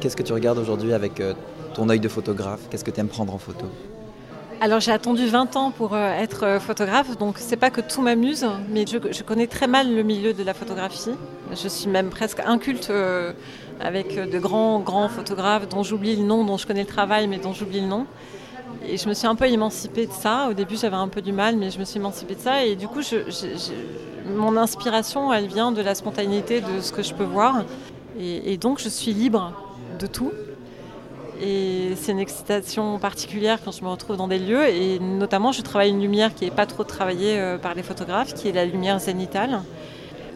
Qu'est-ce 0.00 0.16
que 0.16 0.24
tu 0.24 0.32
regardes 0.32 0.58
aujourd'hui 0.58 0.92
avec 0.92 1.20
euh, 1.20 1.34
ton 1.74 1.88
œil 1.88 2.00
de 2.00 2.08
photographe? 2.08 2.58
Qu'est-ce 2.68 2.82
que 2.82 2.90
tu 2.90 2.98
aimes 2.98 3.06
prendre 3.06 3.32
en 3.32 3.38
photo? 3.38 3.66
Alors 4.60 4.80
j'ai 4.80 4.90
attendu 4.90 5.24
20 5.28 5.54
ans 5.54 5.70
pour 5.70 5.94
euh, 5.94 6.10
être 6.14 6.58
photographe, 6.60 7.16
donc 7.16 7.36
c'est 7.38 7.56
pas 7.56 7.70
que 7.70 7.80
tout 7.80 8.02
m'amuse, 8.02 8.44
mais 8.68 8.86
je, 8.88 8.98
je 9.12 9.22
connais 9.22 9.46
très 9.46 9.68
mal 9.68 9.94
le 9.94 10.02
milieu 10.02 10.32
de 10.32 10.42
la 10.42 10.52
photographie. 10.52 11.14
Je 11.52 11.68
suis 11.68 11.88
même 11.88 12.10
presque 12.10 12.40
inculte 12.44 12.90
avec 13.78 14.16
de 14.16 14.38
grands, 14.40 14.80
grands 14.80 15.08
photographes 15.08 15.68
dont 15.68 15.84
j'oublie 15.84 16.16
le 16.16 16.24
nom, 16.24 16.44
dont 16.44 16.56
je 16.56 16.66
connais 16.66 16.82
le 16.82 16.88
travail, 16.88 17.28
mais 17.28 17.38
dont 17.38 17.52
j'oublie 17.52 17.82
le 17.82 17.86
nom. 17.86 18.06
Et 18.86 18.96
je 18.96 19.08
me 19.08 19.14
suis 19.14 19.26
un 19.26 19.34
peu 19.34 19.46
émancipée 19.46 20.06
de 20.06 20.12
ça. 20.12 20.48
Au 20.50 20.54
début, 20.54 20.76
j'avais 20.76 20.96
un 20.96 21.08
peu 21.08 21.22
du 21.22 21.32
mal, 21.32 21.56
mais 21.56 21.70
je 21.70 21.78
me 21.78 21.84
suis 21.84 21.98
émancipée 21.98 22.34
de 22.34 22.40
ça. 22.40 22.64
Et 22.64 22.76
du 22.76 22.88
coup, 22.88 23.00
mon 24.26 24.56
inspiration, 24.56 25.32
elle 25.32 25.46
vient 25.46 25.72
de 25.72 25.82
la 25.82 25.94
spontanéité 25.94 26.60
de 26.60 26.80
ce 26.80 26.92
que 26.92 27.02
je 27.02 27.14
peux 27.14 27.24
voir. 27.24 27.64
Et, 28.18 28.52
et 28.52 28.56
donc, 28.56 28.80
je 28.80 28.88
suis 28.88 29.12
libre 29.12 29.52
de 29.98 30.06
tout. 30.06 30.32
Et 31.40 31.94
c'est 31.96 32.12
une 32.12 32.20
excitation 32.20 32.98
particulière 33.00 33.58
quand 33.64 33.72
je 33.72 33.82
me 33.82 33.88
retrouve 33.88 34.16
dans 34.16 34.28
des 34.28 34.38
lieux. 34.38 34.68
Et 34.68 35.00
notamment, 35.00 35.50
je 35.50 35.62
travaille 35.62 35.90
une 35.90 36.00
lumière 36.00 36.34
qui 36.34 36.44
n'est 36.44 36.52
pas 36.52 36.66
trop 36.66 36.84
travaillée 36.84 37.38
euh, 37.38 37.58
par 37.58 37.74
les 37.74 37.82
photographes, 37.82 38.34
qui 38.34 38.48
est 38.48 38.52
la 38.52 38.64
lumière 38.64 39.00
zénitale. 39.00 39.62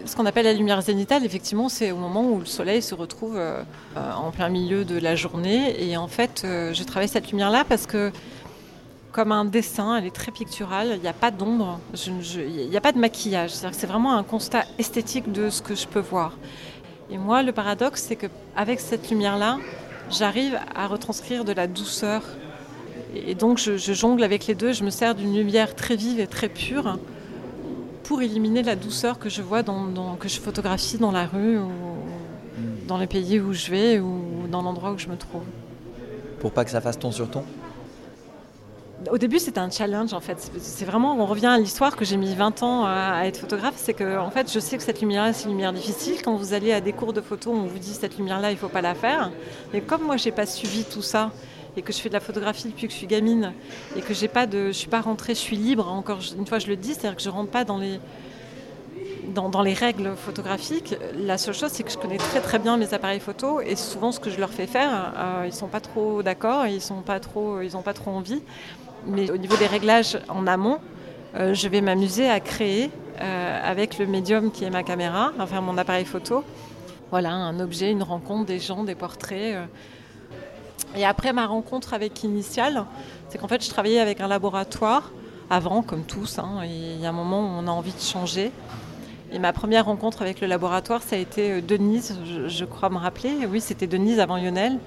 Ce 0.06 0.14
qu'on 0.14 0.26
appelle 0.26 0.44
la 0.44 0.52
lumière 0.52 0.80
zénitale, 0.82 1.24
effectivement, 1.24 1.68
c'est 1.68 1.90
au 1.90 1.96
moment 1.96 2.22
où 2.22 2.38
le 2.38 2.44
soleil 2.44 2.80
se 2.80 2.94
retrouve 2.94 3.36
euh, 3.36 3.64
en 3.96 4.30
plein 4.30 4.48
milieu 4.48 4.84
de 4.84 4.98
la 4.98 5.16
journée. 5.16 5.74
Et 5.82 5.96
en 5.96 6.06
fait, 6.06 6.42
euh, 6.44 6.72
je 6.72 6.84
travaille 6.84 7.08
cette 7.08 7.28
lumière-là 7.30 7.64
parce 7.68 7.86
que, 7.86 8.12
comme 9.10 9.32
un 9.32 9.44
dessin, 9.44 9.96
elle 9.96 10.06
est 10.06 10.14
très 10.14 10.30
picturale, 10.30 10.92
il 10.94 11.00
n'y 11.00 11.08
a 11.08 11.12
pas 11.12 11.32
d'ombre, 11.32 11.80
il 12.06 12.68
n'y 12.68 12.76
a 12.76 12.80
pas 12.80 12.92
de 12.92 12.98
maquillage. 12.98 13.50
C'est 13.50 13.86
vraiment 13.86 14.16
un 14.16 14.22
constat 14.22 14.64
esthétique 14.78 15.32
de 15.32 15.50
ce 15.50 15.60
que 15.60 15.74
je 15.74 15.88
peux 15.88 16.00
voir. 16.00 16.34
Et 17.10 17.18
moi, 17.18 17.42
le 17.42 17.50
paradoxe, 17.50 18.04
c'est 18.06 18.16
qu'avec 18.16 18.78
cette 18.78 19.10
lumière-là, 19.10 19.58
j'arrive 20.10 20.56
à 20.76 20.86
retranscrire 20.86 21.44
de 21.44 21.52
la 21.52 21.66
douceur. 21.66 22.22
Et 23.14 23.34
donc, 23.34 23.58
je 23.58 23.92
jongle 23.92 24.22
avec 24.22 24.46
les 24.46 24.54
deux, 24.54 24.72
je 24.72 24.84
me 24.84 24.90
sers 24.90 25.16
d'une 25.16 25.34
lumière 25.34 25.74
très 25.74 25.96
vive 25.96 26.20
et 26.20 26.28
très 26.28 26.48
pure 26.48 26.96
pour 28.06 28.22
éliminer 28.22 28.62
la 28.62 28.76
douceur 28.76 29.18
que 29.18 29.28
je 29.28 29.42
vois, 29.42 29.62
dans, 29.62 29.84
dans- 29.86 30.14
que 30.16 30.28
je 30.28 30.40
photographie 30.40 30.98
dans 30.98 31.12
la 31.12 31.26
rue 31.26 31.58
ou 31.58 31.70
dans 32.86 32.98
les 32.98 33.06
pays 33.06 33.40
où 33.40 33.52
je 33.52 33.70
vais 33.70 33.98
ou 33.98 34.46
dans 34.50 34.62
l'endroit 34.62 34.92
où 34.92 34.98
je 34.98 35.08
me 35.08 35.16
trouve. 35.16 35.42
Pour 36.40 36.52
pas 36.52 36.64
que 36.64 36.70
ça 36.70 36.80
fasse 36.80 36.98
ton 36.98 37.10
sur 37.10 37.28
ton? 37.28 37.42
Au 39.10 39.18
début, 39.18 39.38
c'était 39.38 39.60
un 39.60 39.70
challenge 39.70 40.14
en 40.14 40.20
fait. 40.20 40.50
C'est- 40.58 40.84
vraiment, 40.84 41.16
on 41.18 41.26
revient 41.26 41.46
à 41.46 41.58
l'histoire 41.58 41.96
que 41.96 42.04
j'ai 42.04 42.16
mis 42.16 42.34
20 42.34 42.62
ans 42.62 42.84
à, 42.86 43.22
être 43.26 43.38
photographe. 43.38 43.74
C'est 43.76 43.92
que, 43.94 44.18
en 44.18 44.30
fait, 44.30 44.50
je 44.52 44.58
sais 44.58 44.76
que 44.76 44.82
cette 44.82 45.00
lumière-là, 45.00 45.32
c'est 45.32 45.44
une 45.44 45.50
lumière 45.50 45.72
difficile. 45.72 46.22
Quand 46.22 46.34
vous 46.36 46.54
allez 46.54 46.72
à 46.72 46.80
des 46.80 46.92
cours 46.92 47.12
de 47.12 47.20
photo, 47.20 47.50
on 47.50 47.66
vous 47.66 47.78
dit 47.78 47.92
cette 47.92 48.16
lumière-là, 48.18 48.52
il 48.52 48.56
faut 48.56 48.68
pas 48.68 48.80
la 48.82 48.94
faire. 48.94 49.30
Mais 49.72 49.80
comme 49.80 50.02
moi, 50.02 50.16
j'ai 50.16 50.32
pas 50.32 50.46
suivi 50.46 50.84
tout 50.84 51.02
ça 51.02 51.30
et 51.76 51.82
que 51.82 51.92
je 51.92 51.98
fais 51.98 52.08
de 52.08 52.14
la 52.14 52.20
photographie 52.20 52.68
depuis 52.68 52.86
que 52.86 52.92
je 52.92 52.98
suis 52.98 53.06
gamine 53.06 53.52
et 53.96 54.00
que 54.00 54.14
j'ai 54.14 54.28
pas 54.28 54.46
de, 54.46 54.68
je 54.68 54.72
suis 54.72 54.88
pas 54.88 55.00
rentrée, 55.00 55.34
je 55.34 55.40
suis 55.40 55.56
libre. 55.56 55.88
Encore 55.88 56.20
une 56.36 56.46
fois, 56.46 56.58
je 56.58 56.68
le 56.68 56.76
dis, 56.76 56.94
c'est-à-dire 56.94 57.16
que 57.16 57.22
je 57.22 57.28
rentre 57.28 57.50
pas 57.50 57.64
dans 57.64 57.78
les 57.78 58.00
dans, 59.34 59.62
les 59.62 59.74
règles 59.74 60.14
photographiques, 60.16 60.94
la 61.14 61.36
seule 61.36 61.52
chose, 61.52 61.70
c'est 61.70 61.82
que 61.82 61.90
je 61.90 61.98
connais 61.98 62.16
très 62.16 62.40
très 62.40 62.58
bien 62.58 62.78
mes 62.78 62.94
appareils 62.94 63.20
photo 63.20 63.60
et 63.60 63.76
souvent 63.76 64.10
ce 64.10 64.18
que 64.18 64.30
je 64.30 64.38
leur 64.38 64.50
fais 64.50 64.66
faire, 64.66 65.12
euh, 65.16 65.44
ils 65.46 65.52
sont 65.52 65.66
pas 65.66 65.80
trop 65.80 66.22
d'accord, 66.22 66.66
ils 66.66 66.80
sont 66.80 67.02
pas 67.02 67.20
trop, 67.20 67.60
ils 67.60 67.76
ont 67.76 67.82
pas 67.82 67.92
trop 67.92 68.12
envie. 68.12 68.40
Mais 69.06 69.30
au 69.30 69.36
niveau 69.36 69.56
des 69.56 69.66
réglages 69.66 70.18
en 70.28 70.46
amont, 70.46 70.78
euh, 71.34 71.52
je 71.52 71.68
vais 71.68 71.82
m'amuser 71.82 72.30
à 72.30 72.40
créer 72.40 72.90
euh, 73.20 73.60
avec 73.62 73.98
le 73.98 74.06
médium 74.06 74.50
qui 74.50 74.64
est 74.64 74.70
ma 74.70 74.82
caméra, 74.82 75.32
enfin 75.38 75.60
mon 75.60 75.76
appareil 75.76 76.06
photo. 76.06 76.42
Voilà, 77.10 77.32
un 77.32 77.60
objet, 77.60 77.90
une 77.90 78.02
rencontre, 78.02 78.46
des 78.46 78.58
gens, 78.58 78.84
des 78.84 78.94
portraits. 78.94 79.56
Et 80.96 81.04
après 81.04 81.32
ma 81.32 81.46
rencontre 81.46 81.94
avec 81.94 82.24
Initial, 82.24 82.84
c'est 83.28 83.38
qu'en 83.38 83.48
fait 83.48 83.62
je 83.64 83.68
travaillais 83.70 84.00
avec 84.00 84.20
un 84.20 84.28
laboratoire 84.28 85.10
avant, 85.50 85.82
comme 85.82 86.02
tous, 86.02 86.38
hein, 86.38 86.62
et 86.64 86.94
il 86.94 87.00
y 87.00 87.06
a 87.06 87.10
un 87.10 87.12
moment 87.12 87.40
où 87.40 87.48
on 87.62 87.68
a 87.68 87.70
envie 87.70 87.92
de 87.92 88.00
changer. 88.00 88.50
Et 89.32 89.38
ma 89.38 89.52
première 89.52 89.84
rencontre 89.86 90.22
avec 90.22 90.40
le 90.40 90.46
laboratoire, 90.46 91.02
ça 91.02 91.16
a 91.16 91.18
été 91.18 91.50
euh, 91.50 91.60
Denise, 91.60 92.16
je, 92.46 92.64
crois 92.64 92.90
me 92.90 92.96
rappeler. 92.96 93.46
Oui, 93.48 93.60
c'était 93.60 93.86
Denise 93.86 94.20
avant 94.20 94.36
Lionel. 94.36 94.78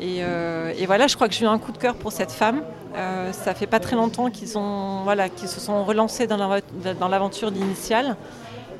Et, 0.00 0.18
euh, 0.20 0.72
et 0.78 0.86
voilà, 0.86 1.06
je 1.06 1.16
crois 1.16 1.28
que 1.28 1.34
j'ai 1.34 1.44
eu 1.44 1.48
un 1.48 1.58
coup 1.58 1.72
de 1.72 1.78
cœur 1.78 1.94
pour 1.96 2.12
cette 2.12 2.32
femme. 2.32 2.62
Euh, 2.96 3.32
ça 3.32 3.54
fait 3.54 3.66
pas 3.66 3.80
très 3.80 3.96
longtemps 3.96 4.30
qu'ils 4.30 4.48
voilà, 5.04 5.26
se 5.36 5.60
sont 5.60 5.84
relancés 5.84 6.26
dans 6.26 6.36
la- 6.36 6.94
dans 6.94 7.08
l'aventure 7.08 7.50
d'Initial. 7.50 8.16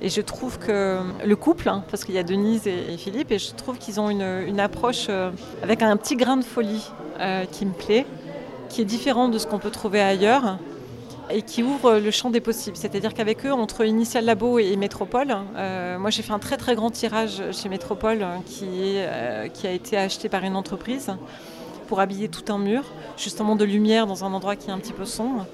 Et 0.00 0.08
je 0.08 0.20
trouve 0.20 0.58
que 0.58 0.98
le 1.24 1.36
couple, 1.36 1.68
hein, 1.68 1.84
parce 1.90 2.04
qu'il 2.04 2.14
y 2.14 2.18
a 2.18 2.22
Denise 2.22 2.66
et, 2.66 2.96
Philippe, 2.96 3.32
et 3.32 3.38
je 3.38 3.52
trouve 3.52 3.78
qu'ils 3.78 4.00
ont 4.00 4.10
une, 4.10 4.60
approche 4.60 5.06
euh, 5.08 5.30
avec 5.62 5.82
un 5.82 5.96
petit 5.96 6.16
grain 6.16 6.36
de 6.36 6.44
folie 6.44 6.90
euh, 7.20 7.44
qui 7.50 7.66
me 7.66 7.72
plaît, 7.72 8.06
qui 8.68 8.82
est 8.82 8.84
différent 8.84 9.28
de 9.28 9.38
ce 9.38 9.46
qu'on 9.46 9.58
peut 9.58 9.70
trouver 9.70 10.00
ailleurs 10.00 10.58
et 11.30 11.40
qui 11.40 11.62
ouvre 11.62 11.94
le 11.98 12.10
champ 12.10 12.28
des 12.28 12.40
possibles. 12.40 12.76
C'est-à-dire 12.76 13.14
qu'avec 13.14 13.46
eux, 13.46 13.52
entre 13.52 13.84
Initial 13.84 14.26
Labo 14.26 14.58
et 14.58 14.76
Métropole, 14.76 15.34
euh, 15.56 15.98
moi 15.98 16.10
j'ai 16.10 16.22
fait 16.22 16.34
un 16.34 16.38
très 16.38 16.58
très 16.58 16.74
grand 16.74 16.90
tirage 16.90 17.42
chez 17.52 17.70
Métropole 17.70 18.26
qui 18.44 18.98
a 18.98 19.70
été 19.70 19.96
acheté 19.96 20.28
par 20.28 20.44
une 20.44 20.54
entreprise 20.54 21.14
pour 21.88 22.00
habiller 22.00 22.28
tout 22.28 22.52
un 22.52 22.58
mur, 22.58 22.84
justement 23.16 23.56
de 23.56 23.64
lumière 23.64 24.06
dans 24.06 24.24
un 24.24 24.32
endroit 24.32 24.56
qui 24.56 24.68
est 24.68 24.72
un 24.72 24.78
petit 24.78 24.92
peu 24.92 25.04
sombre. 25.04 25.46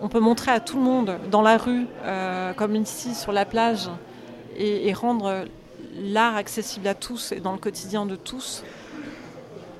On 0.00 0.08
peut 0.08 0.20
montrer 0.20 0.50
à 0.50 0.60
tout 0.60 0.76
le 0.76 0.82
monde, 0.82 1.18
dans 1.30 1.42
la 1.42 1.56
rue, 1.56 1.86
euh, 2.04 2.52
comme 2.52 2.74
ici 2.76 3.14
sur 3.14 3.32
la 3.32 3.44
plage, 3.44 3.88
et, 4.56 4.92
rendre 4.92 5.44
l'art 6.00 6.36
accessible 6.36 6.88
à 6.88 6.94
tous 6.94 7.32
et 7.32 7.40
dans 7.40 7.52
le 7.52 7.58
quotidien 7.58 8.06
de 8.06 8.16
tous. 8.16 8.64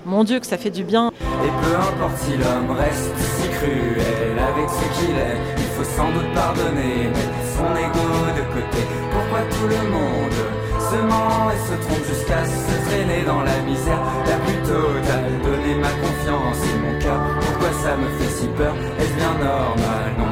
Mon 0.06 0.24
Dieu, 0.24 0.38
que 0.38 0.46
ça 0.46 0.58
fait 0.58 0.70
du 0.70 0.84
bien. 0.84 1.08
Et 1.08 1.64
peu 1.64 1.76
importe 1.76 2.18
si 2.18 2.36
l'homme 2.36 2.76
reste 2.76 3.16
si 3.18 3.48
cruel 3.48 4.38
avec 4.38 4.68
ce 4.68 5.00
qu'il 5.00 5.16
est, 5.16 5.38
il 5.56 5.64
faut 5.76 5.84
sans 5.84 6.10
doute 6.12 6.32
pardonner, 6.34 7.08
mettre 7.08 7.40
son 7.56 7.70
ego 7.74 8.08
de 8.36 8.42
côté. 8.52 8.82
Pourquoi 9.10 9.40
tout 9.50 9.68
le 9.68 9.90
monde 9.90 10.38
se 10.78 10.96
ment 10.96 11.50
et 11.50 11.58
se 11.68 11.86
trompe 11.86 12.06
jusqu'à 12.06 12.44
se 12.44 12.88
traîner 12.88 13.24
dans 13.24 13.42
la 13.42 13.58
misère? 13.60 14.00
La 14.26 14.36
plus 14.44 14.60
totale 14.62 15.40
Donner 15.42 15.74
ma 15.76 15.88
confiance 15.88 16.13
mon 16.30 17.40
pourquoi 17.40 17.72
ça 17.82 17.96
me 17.96 18.08
fait 18.18 18.30
si 18.30 18.46
peur? 18.56 18.74
Est-ce 18.98 19.14
bien 19.14 19.34
normal? 19.34 20.14
Non, 20.18 20.24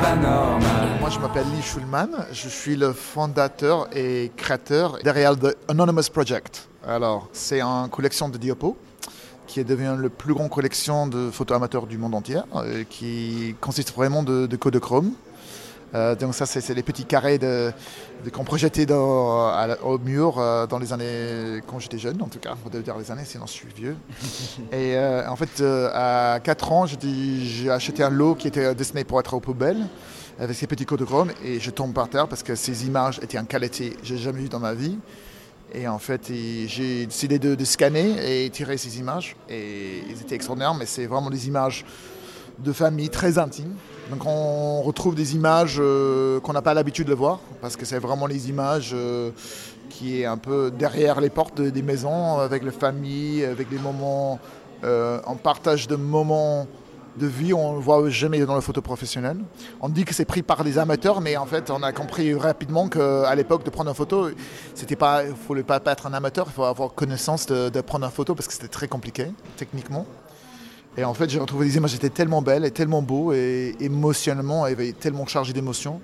pas 0.00 0.16
normal. 0.16 0.88
Moi, 1.00 1.10
je 1.10 1.18
m'appelle 1.18 1.46
Lee 1.52 1.62
Schulman. 1.62 2.08
Je 2.32 2.48
suis 2.48 2.76
le 2.76 2.92
fondateur 2.92 3.88
et 3.96 4.30
créateur 4.36 4.98
derrière 5.02 5.36
The 5.36 5.56
Anonymous 5.68 6.10
Project. 6.12 6.68
Alors, 6.86 7.28
c'est 7.32 7.60
une 7.60 7.88
collection 7.90 8.28
de 8.28 8.38
diapos 8.38 8.76
qui 9.46 9.58
est 9.58 9.64
devenue 9.64 10.00
la 10.00 10.08
plus 10.08 10.32
grande 10.32 10.50
collection 10.50 11.08
de 11.08 11.30
photos 11.30 11.56
amateurs 11.56 11.86
du 11.86 11.98
monde 11.98 12.14
entier, 12.14 12.38
euh, 12.54 12.84
qui 12.88 13.56
consiste 13.60 13.92
vraiment 13.92 14.22
de, 14.22 14.46
de 14.46 14.56
Kodachrome. 14.56 15.10
Euh, 15.94 16.14
donc 16.14 16.34
ça, 16.34 16.46
c'est 16.46 16.72
les 16.74 16.82
petits 16.84 17.04
carrés 17.04 17.38
de, 17.38 17.72
de- 18.24 18.30
qu'on 18.30 18.44
projetait 18.44 18.86
dans- 18.86 19.48
à 19.48 19.66
la- 19.66 19.82
au 19.84 19.98
mur 19.98 20.38
euh, 20.38 20.66
dans 20.66 20.78
les 20.78 20.92
années, 20.92 21.60
quand 21.66 21.80
j'étais 21.80 21.98
jeune 21.98 22.22
en 22.22 22.28
tout 22.28 22.38
cas, 22.38 22.54
devait 22.70 22.84
dire 22.84 22.96
les 22.96 23.10
années, 23.10 23.24
sinon 23.24 23.46
je 23.46 23.52
suis 23.52 23.68
vieux. 23.76 23.96
Et 24.72 24.94
euh, 24.96 25.28
en 25.28 25.34
fait, 25.36 25.60
à 25.92 26.38
4 26.42 26.72
ans, 26.72 26.86
j'ai 26.86 27.70
acheté 27.70 28.02
un 28.04 28.10
lot 28.10 28.34
qui 28.36 28.46
était 28.48 28.74
destiné 28.74 29.02
pour 29.04 29.18
être 29.18 29.34
aux 29.34 29.40
poubelles, 29.40 29.84
avec 30.38 30.56
ces 30.56 30.66
petits 30.66 30.86
Kodachrome, 30.86 31.32
et 31.44 31.58
je 31.60 31.70
tombe 31.70 31.92
par 31.92 32.08
terre 32.08 32.26
parce 32.28 32.42
que 32.42 32.54
ces 32.54 32.86
images 32.86 33.18
étaient 33.22 33.38
en 33.38 33.44
qualité 33.44 33.90
que 33.90 33.96
j'ai 34.04 34.16
jamais 34.16 34.40
vue 34.42 34.48
dans 34.48 34.60
ma 34.60 34.74
vie. 34.74 34.96
Et 35.72 35.86
en 35.86 35.98
fait, 35.98 36.22
j'ai 36.28 37.06
décidé 37.06 37.38
de, 37.38 37.54
de 37.54 37.64
scanner 37.64 38.44
et 38.44 38.50
tirer 38.50 38.76
ces 38.76 38.98
images. 38.98 39.36
Et 39.48 40.02
ils 40.08 40.20
étaient 40.20 40.34
extraordinaires, 40.34 40.74
mais 40.74 40.86
c'est 40.86 41.06
vraiment 41.06 41.30
des 41.30 41.46
images 41.46 41.84
de 42.64 42.72
famille 42.72 43.08
très 43.08 43.38
intimes. 43.38 43.74
Donc 44.10 44.24
on 44.26 44.82
retrouve 44.82 45.14
des 45.14 45.34
images 45.36 45.76
euh, 45.78 46.40
qu'on 46.40 46.52
n'a 46.52 46.62
pas 46.62 46.74
l'habitude 46.74 47.06
de 47.06 47.14
voir, 47.14 47.40
parce 47.60 47.76
que 47.76 47.84
c'est 47.84 47.98
vraiment 47.98 48.26
les 48.26 48.48
images 48.48 48.90
euh, 48.92 49.30
qui 49.88 50.20
est 50.20 50.26
un 50.26 50.36
peu 50.36 50.70
derrière 50.70 51.20
les 51.20 51.30
portes 51.30 51.56
de- 51.60 51.70
des 51.70 51.82
maisons, 51.82 52.38
avec 52.38 52.64
la 52.64 52.72
famille, 52.72 53.44
avec 53.44 53.68
des 53.68 53.78
moments, 53.78 54.38
euh, 54.84 55.20
en 55.26 55.36
partage 55.36 55.86
de 55.86 55.96
moments 55.96 56.66
de 57.16 57.26
vie, 57.26 57.52
on 57.52 57.72
ne 57.72 57.76
le 57.78 57.82
voit 57.82 58.08
jamais 58.08 58.38
dans 58.46 58.54
la 58.54 58.60
photo 58.60 58.80
professionnelle. 58.80 59.38
On 59.80 59.88
dit 59.88 60.04
que 60.04 60.14
c'est 60.14 60.24
pris 60.24 60.42
par 60.42 60.62
des 60.64 60.78
amateurs, 60.78 61.20
mais 61.20 61.36
en 61.36 61.44
fait, 61.46 61.70
on 61.70 61.82
a 61.82 61.92
compris 61.92 62.34
rapidement 62.34 62.88
qu'à 62.88 63.34
l'époque, 63.34 63.64
de 63.64 63.70
prendre 63.70 63.90
une 63.90 63.96
photo, 63.96 64.28
il 64.28 64.34
ne 64.34 65.34
fallait 65.36 65.62
pas, 65.64 65.80
être 65.86 66.06
un 66.06 66.14
amateur, 66.14 66.46
il 66.48 66.52
faut 66.52 66.64
avoir 66.64 66.94
connaissance 66.94 67.46
de 67.46 67.80
prendre 67.80 68.06
une 68.06 68.12
photo 68.12 68.34
parce 68.34 68.46
que 68.46 68.52
c'était 68.54 68.68
très 68.68 68.88
compliqué, 68.88 69.26
techniquement. 69.56 70.06
Et 70.96 71.04
en 71.04 71.14
fait, 71.14 71.30
j'ai 71.30 71.38
retrouvé 71.38 71.66
des 71.66 71.76
images 71.76 71.90
qui 71.90 71.96
étaient 71.96 72.10
tellement 72.10 72.42
belles 72.42 72.64
et 72.64 72.70
tellement 72.70 73.00
beaux 73.00 73.32
et 73.32 73.76
émotionnellement, 73.80 74.66
tellement 74.98 75.26
chargé 75.26 75.52
d'émotions. 75.52 76.00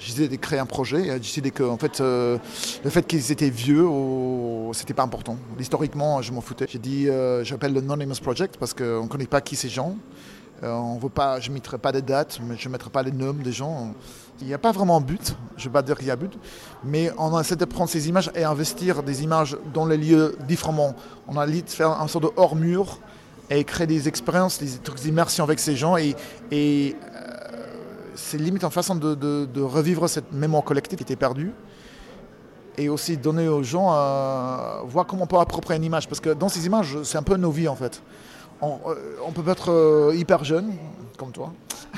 J'ai 0.00 0.06
décidé 0.08 0.36
de 0.36 0.40
créer 0.40 0.58
un 0.58 0.66
projet. 0.66 1.04
J'ai 1.04 1.18
décidé 1.18 1.50
que 1.52 1.62
en 1.62 1.78
fait, 1.78 2.00
euh, 2.00 2.36
le 2.82 2.90
fait 2.90 3.06
qu'ils 3.06 3.30
étaient 3.30 3.48
vieux, 3.48 3.86
oh, 3.86 4.70
c'était 4.74 4.92
pas 4.92 5.04
important. 5.04 5.36
Historiquement, 5.58 6.20
je 6.20 6.32
m'en 6.32 6.40
foutais. 6.40 6.66
J'ai 6.68 6.80
dit, 6.80 7.08
euh, 7.08 7.44
j'appelle 7.44 7.72
le 7.72 7.78
Anonymous 7.78 8.20
Project 8.20 8.56
parce 8.58 8.74
qu'on 8.74 9.04
ne 9.04 9.08
connaît 9.08 9.26
pas 9.26 9.40
qui 9.40 9.54
ces 9.54 9.68
gens. 9.68 9.96
Euh, 10.62 10.72
on 10.72 10.98
veut 10.98 11.08
pas, 11.08 11.40
je 11.40 11.48
ne 11.48 11.54
mettrai 11.54 11.78
pas 11.78 11.92
des 11.92 12.02
dates, 12.02 12.40
mais 12.46 12.56
je 12.58 12.68
ne 12.68 12.72
mettrai 12.72 12.90
pas 12.90 13.02
les 13.02 13.12
noms 13.12 13.32
des 13.32 13.52
gens. 13.52 13.94
Il 14.40 14.46
n'y 14.46 14.54
a 14.54 14.58
pas 14.58 14.72
vraiment 14.72 15.00
de 15.00 15.06
but, 15.06 15.36
je 15.56 15.62
ne 15.62 15.68
vais 15.68 15.72
pas 15.72 15.82
dire 15.82 15.96
qu'il 15.96 16.08
y 16.08 16.10
a 16.10 16.16
but, 16.16 16.32
mais 16.84 17.10
on 17.18 17.38
essaie 17.40 17.56
de 17.56 17.64
prendre 17.64 17.88
ces 17.88 18.08
images 18.08 18.30
et 18.34 18.44
investir 18.44 19.02
des 19.02 19.22
images 19.22 19.56
dans 19.72 19.86
les 19.86 19.96
lieux 19.96 20.36
différemment. 20.46 20.94
On 21.28 21.36
a 21.38 21.46
l'idée 21.46 21.62
de 21.62 21.70
faire 21.70 21.90
un 21.90 22.08
sorte 22.08 22.24
de 22.24 22.30
hors-mur 22.36 22.98
et 23.50 23.64
créer 23.64 23.86
des 23.86 24.08
expériences, 24.08 24.58
des 24.58 24.78
trucs 24.78 25.00
d'immersion 25.00 25.44
avec 25.44 25.58
ces 25.58 25.76
gens. 25.76 25.96
Et, 25.96 26.14
euh, 26.52 26.92
c'est 28.14 28.38
limite 28.38 28.64
en 28.64 28.70
façon 28.70 28.94
de, 28.94 29.60
revivre 29.60 30.08
cette 30.08 30.32
mémoire 30.32 30.64
collective 30.64 30.98
qui 30.98 31.04
était 31.04 31.16
perdue. 31.16 31.52
Et 32.76 32.88
aussi 32.88 33.16
donner 33.16 33.46
aux 33.46 33.62
gens 33.62 33.90
à 33.90 34.82
voir 34.86 35.06
comment 35.06 35.24
on 35.24 35.26
peut 35.26 35.38
approprier 35.38 35.78
une 35.78 35.84
image. 35.84 36.08
Parce 36.08 36.20
que 36.20 36.30
dans 36.30 36.48
ces 36.48 36.66
images, 36.66 36.98
c'est 37.04 37.18
un 37.18 37.22
peu 37.22 37.36
nos 37.36 37.50
vies 37.50 37.68
en 37.68 37.76
fait. 37.76 38.02
On, 38.60 38.78
euh, 38.86 38.94
on 39.26 39.30
peut 39.30 39.48
être 39.50 39.70
euh, 39.70 40.14
hyper 40.14 40.42
jeune, 40.42 40.72
comme 41.16 41.32
toi, 41.32 41.52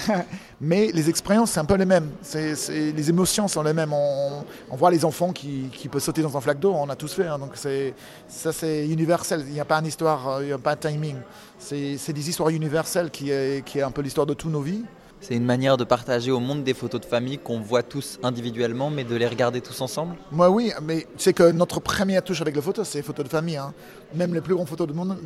mais 0.61 0.91
les 0.93 1.09
expériences, 1.09 1.53
c'est 1.53 1.61
un 1.61 1.65
peu 1.65 1.77
les 1.77 1.87
mêmes. 1.87 2.11
C'est, 2.23 2.55
les 2.69 3.09
émotions 3.09 3.49
sont 3.49 3.63
les 3.63 3.73
mêmes. 3.73 3.93
On, 3.93 4.77
voit 4.77 4.91
les 4.91 5.05
enfants 5.05 5.33
qui, 5.33 5.71
qui, 5.73 5.89
peuvent 5.89 6.03
sauter 6.03 6.23
dans 6.23 6.37
un 6.37 6.41
flaque 6.41 6.61
d'eau, 6.61 6.73
on 6.73 6.89
a 6.91 6.97
tous 6.97 7.13
fait. 7.13 7.27
Hein, 7.27 7.39
donc 7.39 7.57
ça, 7.57 8.53
c'est 8.53 8.87
universel. 8.87 9.45
Il 9.47 9.55
n'y 9.55 9.61
a 9.61 9.65
pas 9.65 9.79
une 9.79 9.87
histoire, 9.87 10.43
il 10.43 10.47
n'y 10.47 10.53
a 10.53 10.59
pas 10.59 10.73
un 10.73 10.77
timing. 10.77 11.17
C'est, 11.59 11.97
c'est 11.97 12.13
des 12.13 12.29
histoires 12.29 12.51
universelles 12.51 13.11
qui 13.11 13.31
est, 13.31 13.65
qui 13.65 13.79
est 13.79 13.83
un 13.83 13.91
peu 13.91 14.03
l'histoire 14.03 14.27
de 14.27 14.35
toutes 14.35 14.53
nos 14.53 14.61
vies. 14.61 14.85
C'est 15.27 15.35
une 15.35 15.45
manière 15.45 15.77
de 15.77 15.83
partager 15.83 16.31
au 16.31 16.39
monde 16.39 16.63
des 16.63 16.73
photos 16.73 17.01
de 17.01 17.05
famille 17.05 17.39
qu'on 17.39 17.59
voit 17.59 17.83
tous 17.83 18.21
individuellement, 18.23 18.91
mais 18.91 19.03
de 19.03 19.17
les 19.17 19.27
regarder 19.27 19.61
tous 19.61 19.81
ensemble 19.81 20.15
Moi, 20.31 20.49
oui, 20.51 20.71
mais 20.83 21.05
c'est 21.17 21.33
que 21.33 21.51
notre 21.51 21.81
première 21.81 22.23
touche 22.23 22.41
avec 22.41 22.55
les 22.55 22.63
photos, 22.63 22.87
c'est 22.87 22.99
les 22.99 23.03
photos 23.03 23.25
de 23.25 23.31
famille. 23.31 23.57
Hein. 23.57 23.75
Même 24.15 24.35
les 24.35 24.41
plus 24.41 24.55
grandes 24.55 24.69
photos 24.69 24.87
du 24.87 24.93
monde, 24.93 25.19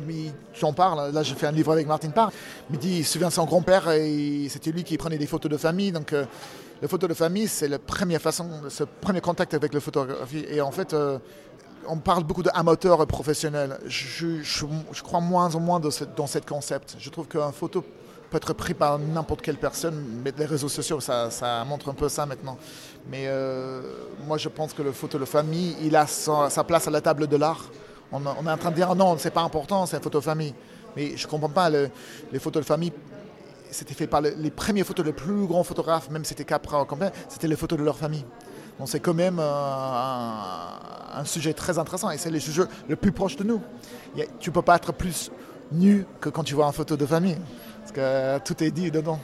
j'en 0.59 0.73
parle. 0.73 1.13
Là, 1.13 1.21
j'ai 1.21 1.35
fait 1.35 1.45
un 1.45 1.51
livre 1.51 1.71
avec 1.71 1.85
Martin 1.85 2.09
Parr. 2.09 2.31
Il 2.71 2.79
dit 2.79 2.97
il 2.97 3.05
se 3.05 3.13
souvient 3.13 3.27
de 3.27 3.33
son 3.33 3.45
grand-père 3.45 3.91
et 3.91 4.47
c'était 4.49 4.71
lui 4.71 4.83
qui 4.83 4.97
prenait 4.97 5.19
des 5.19 5.27
photos 5.27 5.51
de 5.51 5.57
famille. 5.57 5.91
Donc, 5.91 6.13
euh, 6.13 6.25
les 6.81 6.87
photos 6.87 7.07
de 7.07 7.13
famille, 7.13 7.47
c'est 7.47 7.67
la 7.67 7.77
première 7.77 8.21
façon, 8.21 8.49
ce 8.69 8.85
premier 8.85 9.21
contact 9.21 9.53
avec 9.53 9.71
la 9.71 9.81
photographie. 9.81 10.45
Et 10.49 10.61
en 10.61 10.71
fait, 10.71 10.95
euh, 10.95 11.19
on 11.87 11.97
parle 11.97 12.23
beaucoup 12.23 12.41
d'amateurs 12.41 13.05
professionnels. 13.05 13.77
Je, 13.85 14.41
je, 14.41 14.65
je, 14.93 15.03
crois 15.03 15.19
moins 15.19 15.53
en 15.53 15.59
moins 15.59 15.79
dans 15.79 15.91
ce 15.91 16.39
concept. 16.39 16.95
Je 16.97 17.09
trouve 17.11 17.27
qu'un 17.27 17.51
photo 17.51 17.83
peut 18.31 18.37
être 18.37 18.53
pris 18.53 18.73
par 18.73 18.97
n'importe 18.97 19.41
quelle 19.41 19.57
personne, 19.57 20.21
mais 20.23 20.33
les 20.37 20.45
réseaux 20.45 20.69
sociaux, 20.69 21.01
ça, 21.01 21.65
montre 21.67 21.89
un 21.89 21.93
peu 21.93 22.07
ça 22.07 22.25
maintenant. 22.25 22.57
Mais 23.09 23.25
euh, 23.27 23.81
moi, 24.25 24.37
je 24.37 24.47
pense 24.47 24.73
que 24.73 24.81
le 24.81 24.93
photo 24.93 25.19
de 25.19 25.25
famille, 25.25 25.75
il 25.81 25.95
a 25.97 26.07
sa, 26.07 26.63
place 26.63 26.87
à 26.87 26.91
la 26.91 27.01
table 27.01 27.27
de 27.27 27.35
l'art. 27.35 27.69
On, 28.11 28.23
est 28.25 28.51
en 28.51 28.57
train 28.57 28.71
de 28.71 28.75
dire 28.75 28.95
non, 28.95 29.17
c'est 29.17 29.31
pas 29.31 29.41
important, 29.41 29.85
c'est 29.85 29.97
une 29.97 30.03
photo 30.03 30.19
de 30.19 30.23
famille. 30.23 30.53
Mais 30.95 31.17
je 31.17 31.27
comprends 31.27 31.49
pas, 31.49 31.69
le, 31.69 31.89
les 32.31 32.39
photos 32.39 32.63
de 32.63 32.67
famille, 32.67 32.93
c'était 33.69 33.93
fait 33.93 34.07
par 34.07 34.21
le, 34.21 34.33
les 34.37 34.51
premières 34.51 34.85
photos, 34.85 35.05
les 35.05 35.13
plus 35.13 35.45
grands 35.45 35.63
photographes, 35.63 36.09
même 36.09 36.23
c'était 36.23 36.45
Capra, 36.45 36.87
c'était 37.27 37.47
les 37.47 37.55
photos 37.57 37.77
de 37.77 37.83
leur 37.83 37.97
famille. 37.97 38.25
Donc 38.79 38.87
c'est 38.87 38.99
quand 39.01 39.13
même 39.13 39.39
euh, 39.39 39.43
un, 39.43 41.19
un, 41.19 41.25
sujet 41.25 41.53
très 41.53 41.77
intéressant 41.77 42.09
et 42.11 42.17
c'est 42.17 42.31
le 42.31 42.39
sujet 42.39 42.63
le 42.87 42.95
plus 42.95 43.11
proche 43.11 43.35
de 43.35 43.43
nous. 43.43 43.61
A, 44.17 44.21
tu 44.39 44.51
peux 44.51 44.61
pas 44.61 44.77
être 44.77 44.93
plus 44.93 45.31
nu 45.71 46.05
que 46.19 46.29
quand 46.29 46.43
tu 46.43 46.55
vois 46.55 46.65
une 46.65 46.73
photo 46.73 46.95
de 46.95 47.05
famille. 47.05 47.37
Parce 47.81 47.91
que 47.91 48.39
tout 48.39 48.63
est 48.63 48.71
dit 48.71 48.91
dedans. 48.91 49.19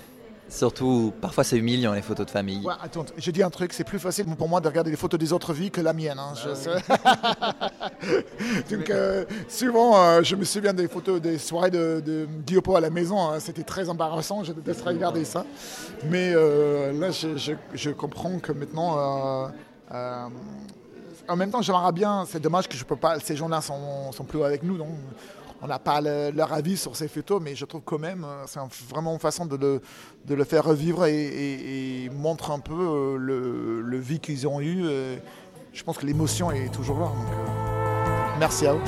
Surtout, 0.49 1.13
parfois 1.19 1.43
c'est 1.43 1.57
humiliant 1.57 1.93
les 1.93 2.01
photos 2.01 2.25
de 2.25 2.31
famille. 2.31 2.65
Ouais, 2.65 2.73
attends, 2.81 3.05
je 3.17 3.31
dis 3.31 3.43
un 3.43 3.49
truc, 3.49 3.73
c'est 3.73 3.83
plus 3.83 3.99
facile 3.99 4.25
pour 4.37 4.47
moi 4.47 4.61
de 4.61 4.67
regarder 4.67 4.89
les 4.89 4.95
photos 4.95 5.19
des 5.19 5.33
autres 5.33 5.51
vies 5.51 5.71
que 5.71 5.81
la 5.81 5.91
mienne. 5.91 6.17
Hein, 6.17 6.33
Ah 6.35 7.69
je 8.69 8.75
Donc 8.75 8.89
euh, 8.89 9.25
souvent, 9.49 9.97
euh, 9.97 10.23
je 10.23 10.37
me 10.37 10.45
souviens 10.45 10.73
des 10.73 10.87
photos 10.87 11.19
des 11.19 11.37
soirées 11.37 11.71
de, 11.71 12.01
de 12.05 12.27
Diopo 12.45 12.77
à 12.77 12.79
la 12.79 12.89
maison, 12.89 13.29
hein, 13.29 13.39
c'était 13.41 13.63
très 13.63 13.89
embarrassant, 13.89 14.45
je 14.45 14.53
déteste 14.53 14.83
regarder 14.85 15.25
ça. 15.25 15.45
Mais 16.05 16.31
euh, 16.33 16.93
là, 16.93 17.11
je, 17.11 17.35
je, 17.35 17.53
je, 17.73 17.89
comprends 17.89 18.39
que 18.39 18.53
maintenant... 18.53 19.51
En 21.29 21.35
même 21.35 21.51
temps, 21.51 21.61
j'aimerais 21.61 21.91
bien, 21.91 22.23
c'est 22.25 22.39
dommage 22.39 22.69
que 22.69 22.77
je 22.77 22.85
peux 22.85 22.95
pas, 22.95 23.19
ces 23.19 23.35
gens-là 23.35 23.59
sont, 23.59 24.13
sont 24.13 24.23
plus 24.23 24.41
avec 24.43 24.63
nous, 24.63 24.77
donc 24.77 24.87
on 25.61 25.67
n'a 25.67 25.79
pas 25.79 26.01
le, 26.01 26.31
leur 26.31 26.53
avis 26.53 26.77
sur 26.77 26.95
ces 26.95 27.07
photos, 27.07 27.41
mais 27.41 27.55
je 27.55 27.65
trouve 27.65 27.81
quand 27.83 27.99
même, 27.99 28.25
c'est 28.45 28.59
vraiment 28.89 29.13
une 29.13 29.19
façon 29.19 29.45
de 29.45 29.81
le, 30.27 30.43
faire 30.43 30.63
revivre 30.63 31.05
et, 31.05 32.05
et, 32.05 32.09
montre 32.09 32.51
un 32.51 32.59
peu 32.59 33.17
le, 33.17 33.81
le 33.81 33.97
vie 33.97 34.19
qu'ils 34.19 34.47
ont 34.47 34.61
eu. 34.61 34.85
Je 35.77 35.83
pense 35.83 35.99
que 35.99 36.07
l'émotion 36.07 36.49
est 36.49 36.73
toujours 36.73 36.99
là. 36.99 37.05
Euh, 37.05 38.39
merci 38.39 38.65
à 38.65 38.73
eux. 38.73 38.79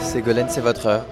Ségolène, 0.00 0.48
c'est 0.48 0.60
votre 0.60 0.86
heure. 0.86 1.06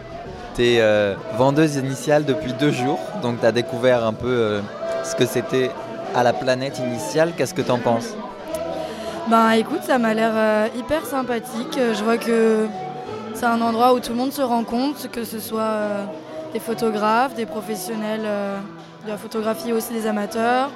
Tu 0.57 0.65
es 0.65 0.81
euh, 0.81 1.15
vendeuse 1.37 1.77
initiale 1.77 2.25
depuis 2.25 2.53
deux 2.55 2.73
jours, 2.73 2.99
donc 3.23 3.39
tu 3.39 3.47
as 3.47 3.53
découvert 3.53 4.05
un 4.05 4.13
peu 4.13 4.27
euh, 4.27 4.61
ce 5.05 5.15
que 5.15 5.27
c'était 5.27 5.71
à 6.15 6.23
la 6.23 6.33
planète 6.33 6.79
initiale. 6.79 7.33
Qu'est-ce 7.37 7.55
que 7.55 7.63
tu 7.63 7.71
en 7.71 7.79
penses 7.79 8.15
Ben 9.29 9.51
écoute, 9.53 9.83
ça 9.83 9.99
m'a 9.99 10.15
l'air 10.15 10.33
euh, 10.35 10.69
hyper 10.77 11.05
sympathique. 11.07 11.79
Je 11.79 12.03
vois 12.05 12.19
que 12.19 12.67
c'est 13.35 13.47
un 13.47 13.61
endroit 13.61 13.95
où 13.95 14.01
tout 14.01 14.13
le 14.13 14.19
monde 14.19 14.33
se 14.33 14.43
rencontre, 14.43 15.11
que 15.11 15.25
ce 15.25 15.41
soit 15.41 15.61
euh, 15.63 16.05
des 16.53 16.61
photographes, 16.61 17.35
des 17.35 17.47
professionnels 17.47 18.23
euh, 18.25 18.59
de 19.05 19.09
la 19.09 19.17
photographie, 19.17 19.73
aussi 19.73 19.93
des 19.93 20.07
amateurs, 20.07 20.71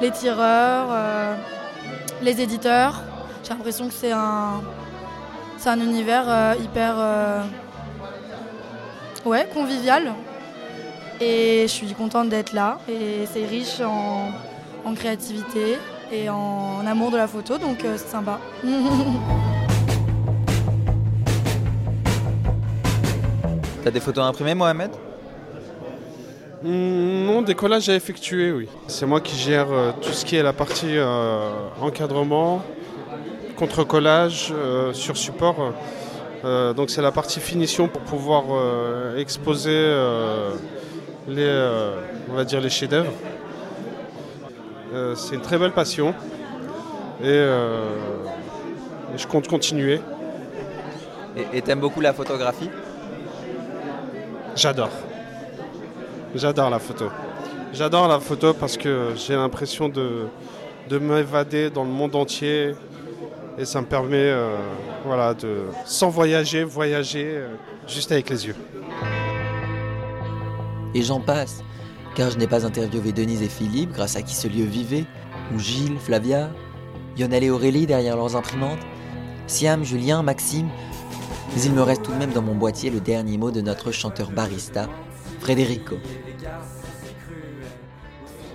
les 0.00 0.10
tireurs, 0.10 0.88
euh, 0.90 1.34
les 2.22 2.40
éditeurs. 2.40 3.02
J'ai 3.44 3.50
l'impression 3.50 3.88
que 3.88 3.94
c'est 3.94 4.12
un, 4.12 4.60
un 5.66 5.80
univers 5.80 6.24
euh, 6.26 6.54
hyper 6.62 6.94
ouais, 9.24 9.48
convivial. 9.52 10.12
Et 11.20 11.62
je 11.62 11.66
suis 11.72 11.86
contente 11.94 12.30
d'être 12.30 12.52
là. 12.54 12.78
Et 12.88 13.26
c'est 13.30 13.44
riche 13.44 13.80
en, 13.80 14.30
en, 14.84 14.94
créativité 14.94 15.76
et 16.10 16.30
en, 16.30 16.78
en, 16.80 16.86
amour 16.86 17.10
de 17.10 17.18
la 17.18 17.26
photo, 17.28 17.58
donc 17.58 17.84
euh, 17.84 17.96
c'est 17.98 18.08
sympa. 18.08 18.38
T'as 23.84 23.90
des 23.90 24.00
photos 24.00 24.24
imprimées, 24.24 24.54
Mohamed? 24.54 24.90
Mmh, 26.62 27.26
Non, 27.26 27.42
des 27.42 27.54
collages 27.54 27.88
à 27.90 27.94
effectuer, 27.94 28.52
oui. 28.52 28.68
C'est 28.86 29.06
moi 29.06 29.20
qui 29.20 29.36
gère 29.36 29.70
euh, 29.70 29.92
tout 30.00 30.12
ce 30.12 30.24
qui 30.24 30.36
est 30.36 30.42
la 30.42 30.52
partie 30.54 30.96
euh, 30.96 31.50
encadrement, 31.80 32.62
contre-collage 33.56 34.52
euh, 34.52 34.92
sur 34.94 35.16
support. 35.18 35.72
Euh, 36.44 36.72
donc 36.72 36.88
c'est 36.88 37.02
la 37.02 37.12
partie 37.12 37.40
finition 37.40 37.88
pour 37.88 38.00
pouvoir 38.02 38.44
euh, 38.50 39.18
exposer 39.18 39.70
les, 41.28 41.70
on 42.30 42.34
va 42.34 42.44
dire 42.44 42.60
les 42.60 42.70
chefs-d'œuvre. 42.70 43.12
c'est 45.14 45.34
une 45.34 45.42
très 45.42 45.58
belle 45.58 45.72
passion 45.72 46.14
et, 47.22 47.28
et 47.28 49.16
je 49.16 49.26
compte 49.26 49.48
continuer. 49.48 50.00
Et 51.52 51.62
t'aimes 51.62 51.80
beaucoup 51.80 52.00
la 52.00 52.12
photographie? 52.12 52.70
J'adore. 54.56 54.90
J'adore 56.34 56.70
la 56.70 56.78
photo. 56.78 57.10
J'adore 57.72 58.08
la 58.08 58.18
photo 58.18 58.52
parce 58.52 58.76
que 58.76 59.10
j'ai 59.14 59.34
l'impression 59.34 59.88
de, 59.88 60.26
de 60.88 60.98
m'évader 60.98 61.70
dans 61.70 61.84
le 61.84 61.90
monde 61.90 62.16
entier 62.16 62.74
et 63.56 63.64
ça 63.64 63.80
me 63.80 63.86
permet 63.86 64.16
euh, 64.16 64.56
voilà, 65.04 65.34
de, 65.34 65.62
sans 65.84 66.08
voyager, 66.08 66.64
voyager 66.64 67.26
euh, 67.26 67.48
juste 67.86 68.10
avec 68.10 68.28
les 68.30 68.48
yeux. 68.48 68.56
Et 70.94 71.02
j'en 71.02 71.20
passe, 71.20 71.62
car 72.14 72.30
je 72.30 72.38
n'ai 72.38 72.46
pas 72.46 72.66
interviewé 72.66 73.12
Denise 73.12 73.42
et 73.42 73.48
Philippe, 73.48 73.92
grâce 73.92 74.16
à 74.16 74.22
qui 74.22 74.34
ce 74.34 74.48
lieu 74.48 74.64
vivait, 74.64 75.04
ou 75.54 75.58
Gilles, 75.58 75.98
Flavia, 75.98 76.50
Lionel 77.18 77.44
et 77.44 77.50
Aurélie 77.50 77.86
derrière 77.86 78.16
leurs 78.16 78.36
imprimantes, 78.36 78.80
Siam, 79.46 79.84
Julien, 79.84 80.22
Maxime, 80.22 80.68
mais 81.54 81.62
il 81.62 81.72
me 81.72 81.82
reste 81.82 82.02
tout 82.04 82.12
de 82.12 82.16
même 82.16 82.32
dans 82.32 82.42
mon 82.42 82.54
boîtier 82.54 82.90
le 82.90 83.00
dernier 83.00 83.36
mot 83.36 83.50
de 83.50 83.60
notre 83.60 83.90
chanteur 83.90 84.30
barista, 84.30 84.88
Frédérico. 85.40 85.96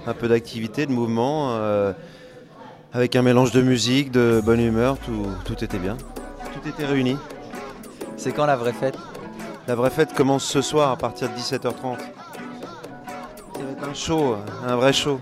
Un 0.08 0.14
peu 0.14 0.28
d'activité, 0.28 0.86
de 0.86 0.92
mouvement, 0.92 1.56
euh, 1.56 1.94
avec 2.94 3.16
un 3.16 3.22
mélange 3.22 3.52
de 3.52 3.62
musique, 3.62 4.12
de 4.12 4.42
bonne 4.46 4.62
humeur, 4.62 4.98
tout, 5.00 5.26
tout 5.44 5.64
était 5.64 5.80
bien. 5.80 5.98
Tout 6.54 6.70
était 6.70 6.86
réuni. 6.86 7.18
C'est 8.16 8.32
quand 8.32 8.46
la 8.46 8.56
vraie 8.56 8.74
fête? 8.74 8.98
La 9.68 9.76
vraie 9.76 9.90
fête 9.90 10.14
commence 10.14 10.46
ce 10.46 10.62
soir 10.62 10.92
à 10.92 10.96
partir 10.96 11.28
de 11.28 11.34
17h30. 11.34 11.98
Show, 13.96 14.36
un 14.66 14.76
vrai 14.76 14.94
show, 14.94 15.20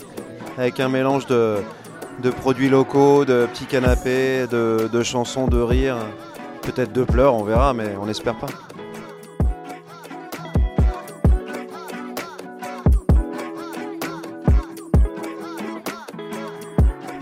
avec 0.57 0.79
un 0.79 0.89
mélange 0.89 1.25
de, 1.27 1.63
produits 2.41 2.69
locaux, 2.69 3.25
de 3.25 3.47
petits 3.51 3.65
canapés, 3.65 4.47
de, 4.47 4.89
de 4.91 5.03
chansons, 5.03 5.47
de 5.47 5.59
rires, 5.59 5.97
peut-être 6.61 6.91
de 6.91 7.03
pleurs, 7.03 7.35
on 7.35 7.43
verra, 7.43 7.73
mais 7.73 7.95
on 8.01 8.05
n'espère 8.05 8.35
pas. 8.35 8.47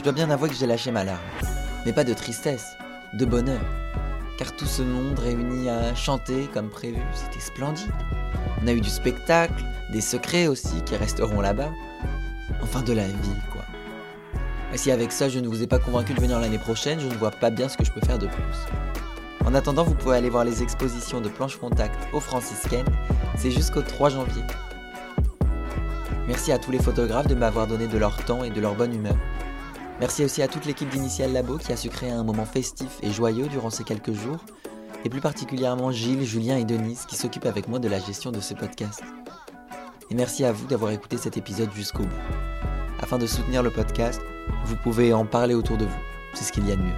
Je 0.01 0.03
dois 0.03 0.13
bien 0.13 0.31
avouer 0.31 0.49
que 0.49 0.55
j'ai 0.55 0.65
lâché 0.65 0.89
ma 0.89 1.03
larme. 1.03 1.19
Mais 1.85 1.93
pas 1.93 2.03
de 2.03 2.15
tristesse, 2.15 2.75
de 3.13 3.23
bonheur. 3.23 3.61
Car 4.39 4.55
tout 4.55 4.65
ce 4.65 4.81
monde 4.81 5.19
réuni 5.19 5.69
à 5.69 5.93
chanter 5.93 6.49
comme 6.51 6.69
prévu, 6.69 7.01
c'était 7.13 7.39
splendide. 7.39 7.91
On 8.63 8.67
a 8.67 8.73
eu 8.73 8.81
du 8.81 8.89
spectacle, 8.89 9.63
des 9.91 10.01
secrets 10.01 10.47
aussi 10.47 10.81
qui 10.85 10.95
resteront 10.95 11.41
là-bas. 11.41 11.71
Enfin 12.61 12.81
de 12.81 12.93
la 12.93 13.07
vie, 13.07 13.41
quoi. 13.51 13.63
Et 14.73 14.77
si 14.77 14.91
avec 14.91 15.11
ça 15.11 15.29
je 15.29 15.39
ne 15.39 15.47
vous 15.47 15.63
ai 15.63 15.67
pas 15.67 15.79
convaincu 15.79 16.13
de 16.13 16.21
venir 16.21 16.39
l'année 16.39 16.59
prochaine, 16.59 16.99
je 16.99 17.07
ne 17.07 17.13
vois 17.15 17.31
pas 17.31 17.49
bien 17.49 17.67
ce 17.67 17.77
que 17.77 17.83
je 17.83 17.91
peux 17.91 18.05
faire 18.05 18.19
de 18.19 18.27
plus. 18.27 19.45
En 19.45 19.55
attendant, 19.55 19.83
vous 19.83 19.95
pouvez 19.95 20.15
aller 20.15 20.29
voir 20.29 20.45
les 20.45 20.61
expositions 20.61 21.19
de 21.19 21.27
planche 21.27 21.57
contact 21.57 21.97
aux 22.13 22.19
franciscaines. 22.19 22.85
C'est 23.37 23.51
jusqu'au 23.51 23.81
3 23.81 24.09
janvier. 24.09 24.43
Merci 26.27 26.51
à 26.51 26.59
tous 26.59 26.71
les 26.71 26.79
photographes 26.79 27.27
de 27.27 27.35
m'avoir 27.35 27.67
donné 27.67 27.87
de 27.87 27.97
leur 27.97 28.23
temps 28.23 28.43
et 28.43 28.51
de 28.51 28.61
leur 28.61 28.75
bonne 28.75 28.93
humeur. 28.93 29.17
Merci 29.99 30.23
aussi 30.23 30.41
à 30.41 30.47
toute 30.47 30.65
l'équipe 30.65 30.89
d'Initial 30.89 31.33
Labo 31.33 31.57
qui 31.57 31.71
a 31.71 31.77
su 31.77 31.89
créer 31.89 32.11
un 32.11 32.23
moment 32.23 32.45
festif 32.45 32.99
et 33.01 33.11
joyeux 33.11 33.47
durant 33.47 33.69
ces 33.69 33.83
quelques 33.83 34.13
jours, 34.13 34.39
et 35.03 35.09
plus 35.09 35.21
particulièrement 35.21 35.91
Gilles, 35.91 36.23
Julien 36.23 36.57
et 36.57 36.65
Denise 36.65 37.05
qui 37.05 37.15
s'occupent 37.15 37.45
avec 37.45 37.67
moi 37.67 37.79
de 37.79 37.87
la 37.87 37.99
gestion 37.99 38.31
de 38.31 38.39
ce 38.39 38.53
podcast. 38.53 39.01
Et 40.09 40.15
merci 40.15 40.43
à 40.43 40.51
vous 40.51 40.67
d'avoir 40.67 40.91
écouté 40.91 41.17
cet 41.17 41.37
épisode 41.37 41.71
jusqu'au 41.73 42.03
bout. 42.03 42.21
Afin 42.99 43.17
de 43.17 43.25
soutenir 43.25 43.63
le 43.63 43.71
podcast, 43.71 44.21
vous 44.65 44.75
pouvez 44.75 45.13
en 45.13 45.25
parler 45.25 45.55
autour 45.55 45.77
de 45.77 45.85
vous, 45.85 45.99
c'est 46.33 46.43
ce 46.43 46.51
qu'il 46.51 46.67
y 46.67 46.71
a 46.71 46.75
de 46.75 46.81
mieux. 46.81 46.91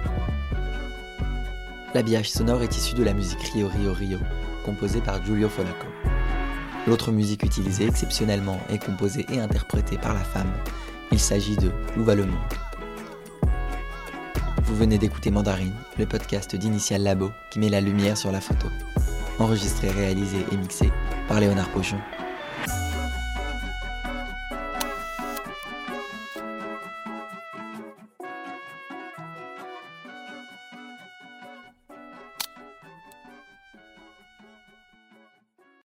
L'habillage 1.94 2.30
sonore 2.30 2.62
est 2.62 2.76
issu 2.76 2.94
de 2.94 3.04
la 3.04 3.14
musique 3.14 3.42
Rio 3.52 3.68
Rio 3.68 3.92
Rio, 3.92 4.18
composée 4.64 5.00
par 5.00 5.24
Giulio 5.24 5.48
Fonaco. 5.48 5.86
L'autre 6.86 7.12
musique 7.12 7.44
utilisée 7.44 7.86
exceptionnellement 7.86 8.60
est 8.68 8.84
composée 8.84 9.24
et 9.32 9.40
interprétée 9.40 9.96
par 9.96 10.12
la 10.12 10.20
femme. 10.20 10.52
Il 11.12 11.20
s'agit 11.20 11.56
de 11.56 11.70
Où 11.96 12.02
va 12.02 12.14
le 12.14 12.26
monde? 12.26 12.63
Vous 14.64 14.76
venez 14.76 14.98
d'écouter 14.98 15.30
Mandarine, 15.30 15.74
le 15.98 16.06
podcast 16.06 16.56
d'Initial 16.56 17.02
Labo 17.02 17.32
qui 17.50 17.58
met 17.58 17.68
la 17.68 17.80
lumière 17.80 18.16
sur 18.16 18.32
la 18.32 18.40
photo. 18.40 18.68
Enregistré, 19.38 19.90
réalisé 19.90 20.38
et 20.52 20.56
mixé 20.56 20.90
par 21.28 21.40
Léonard 21.40 21.68
Pochon. 21.68 21.98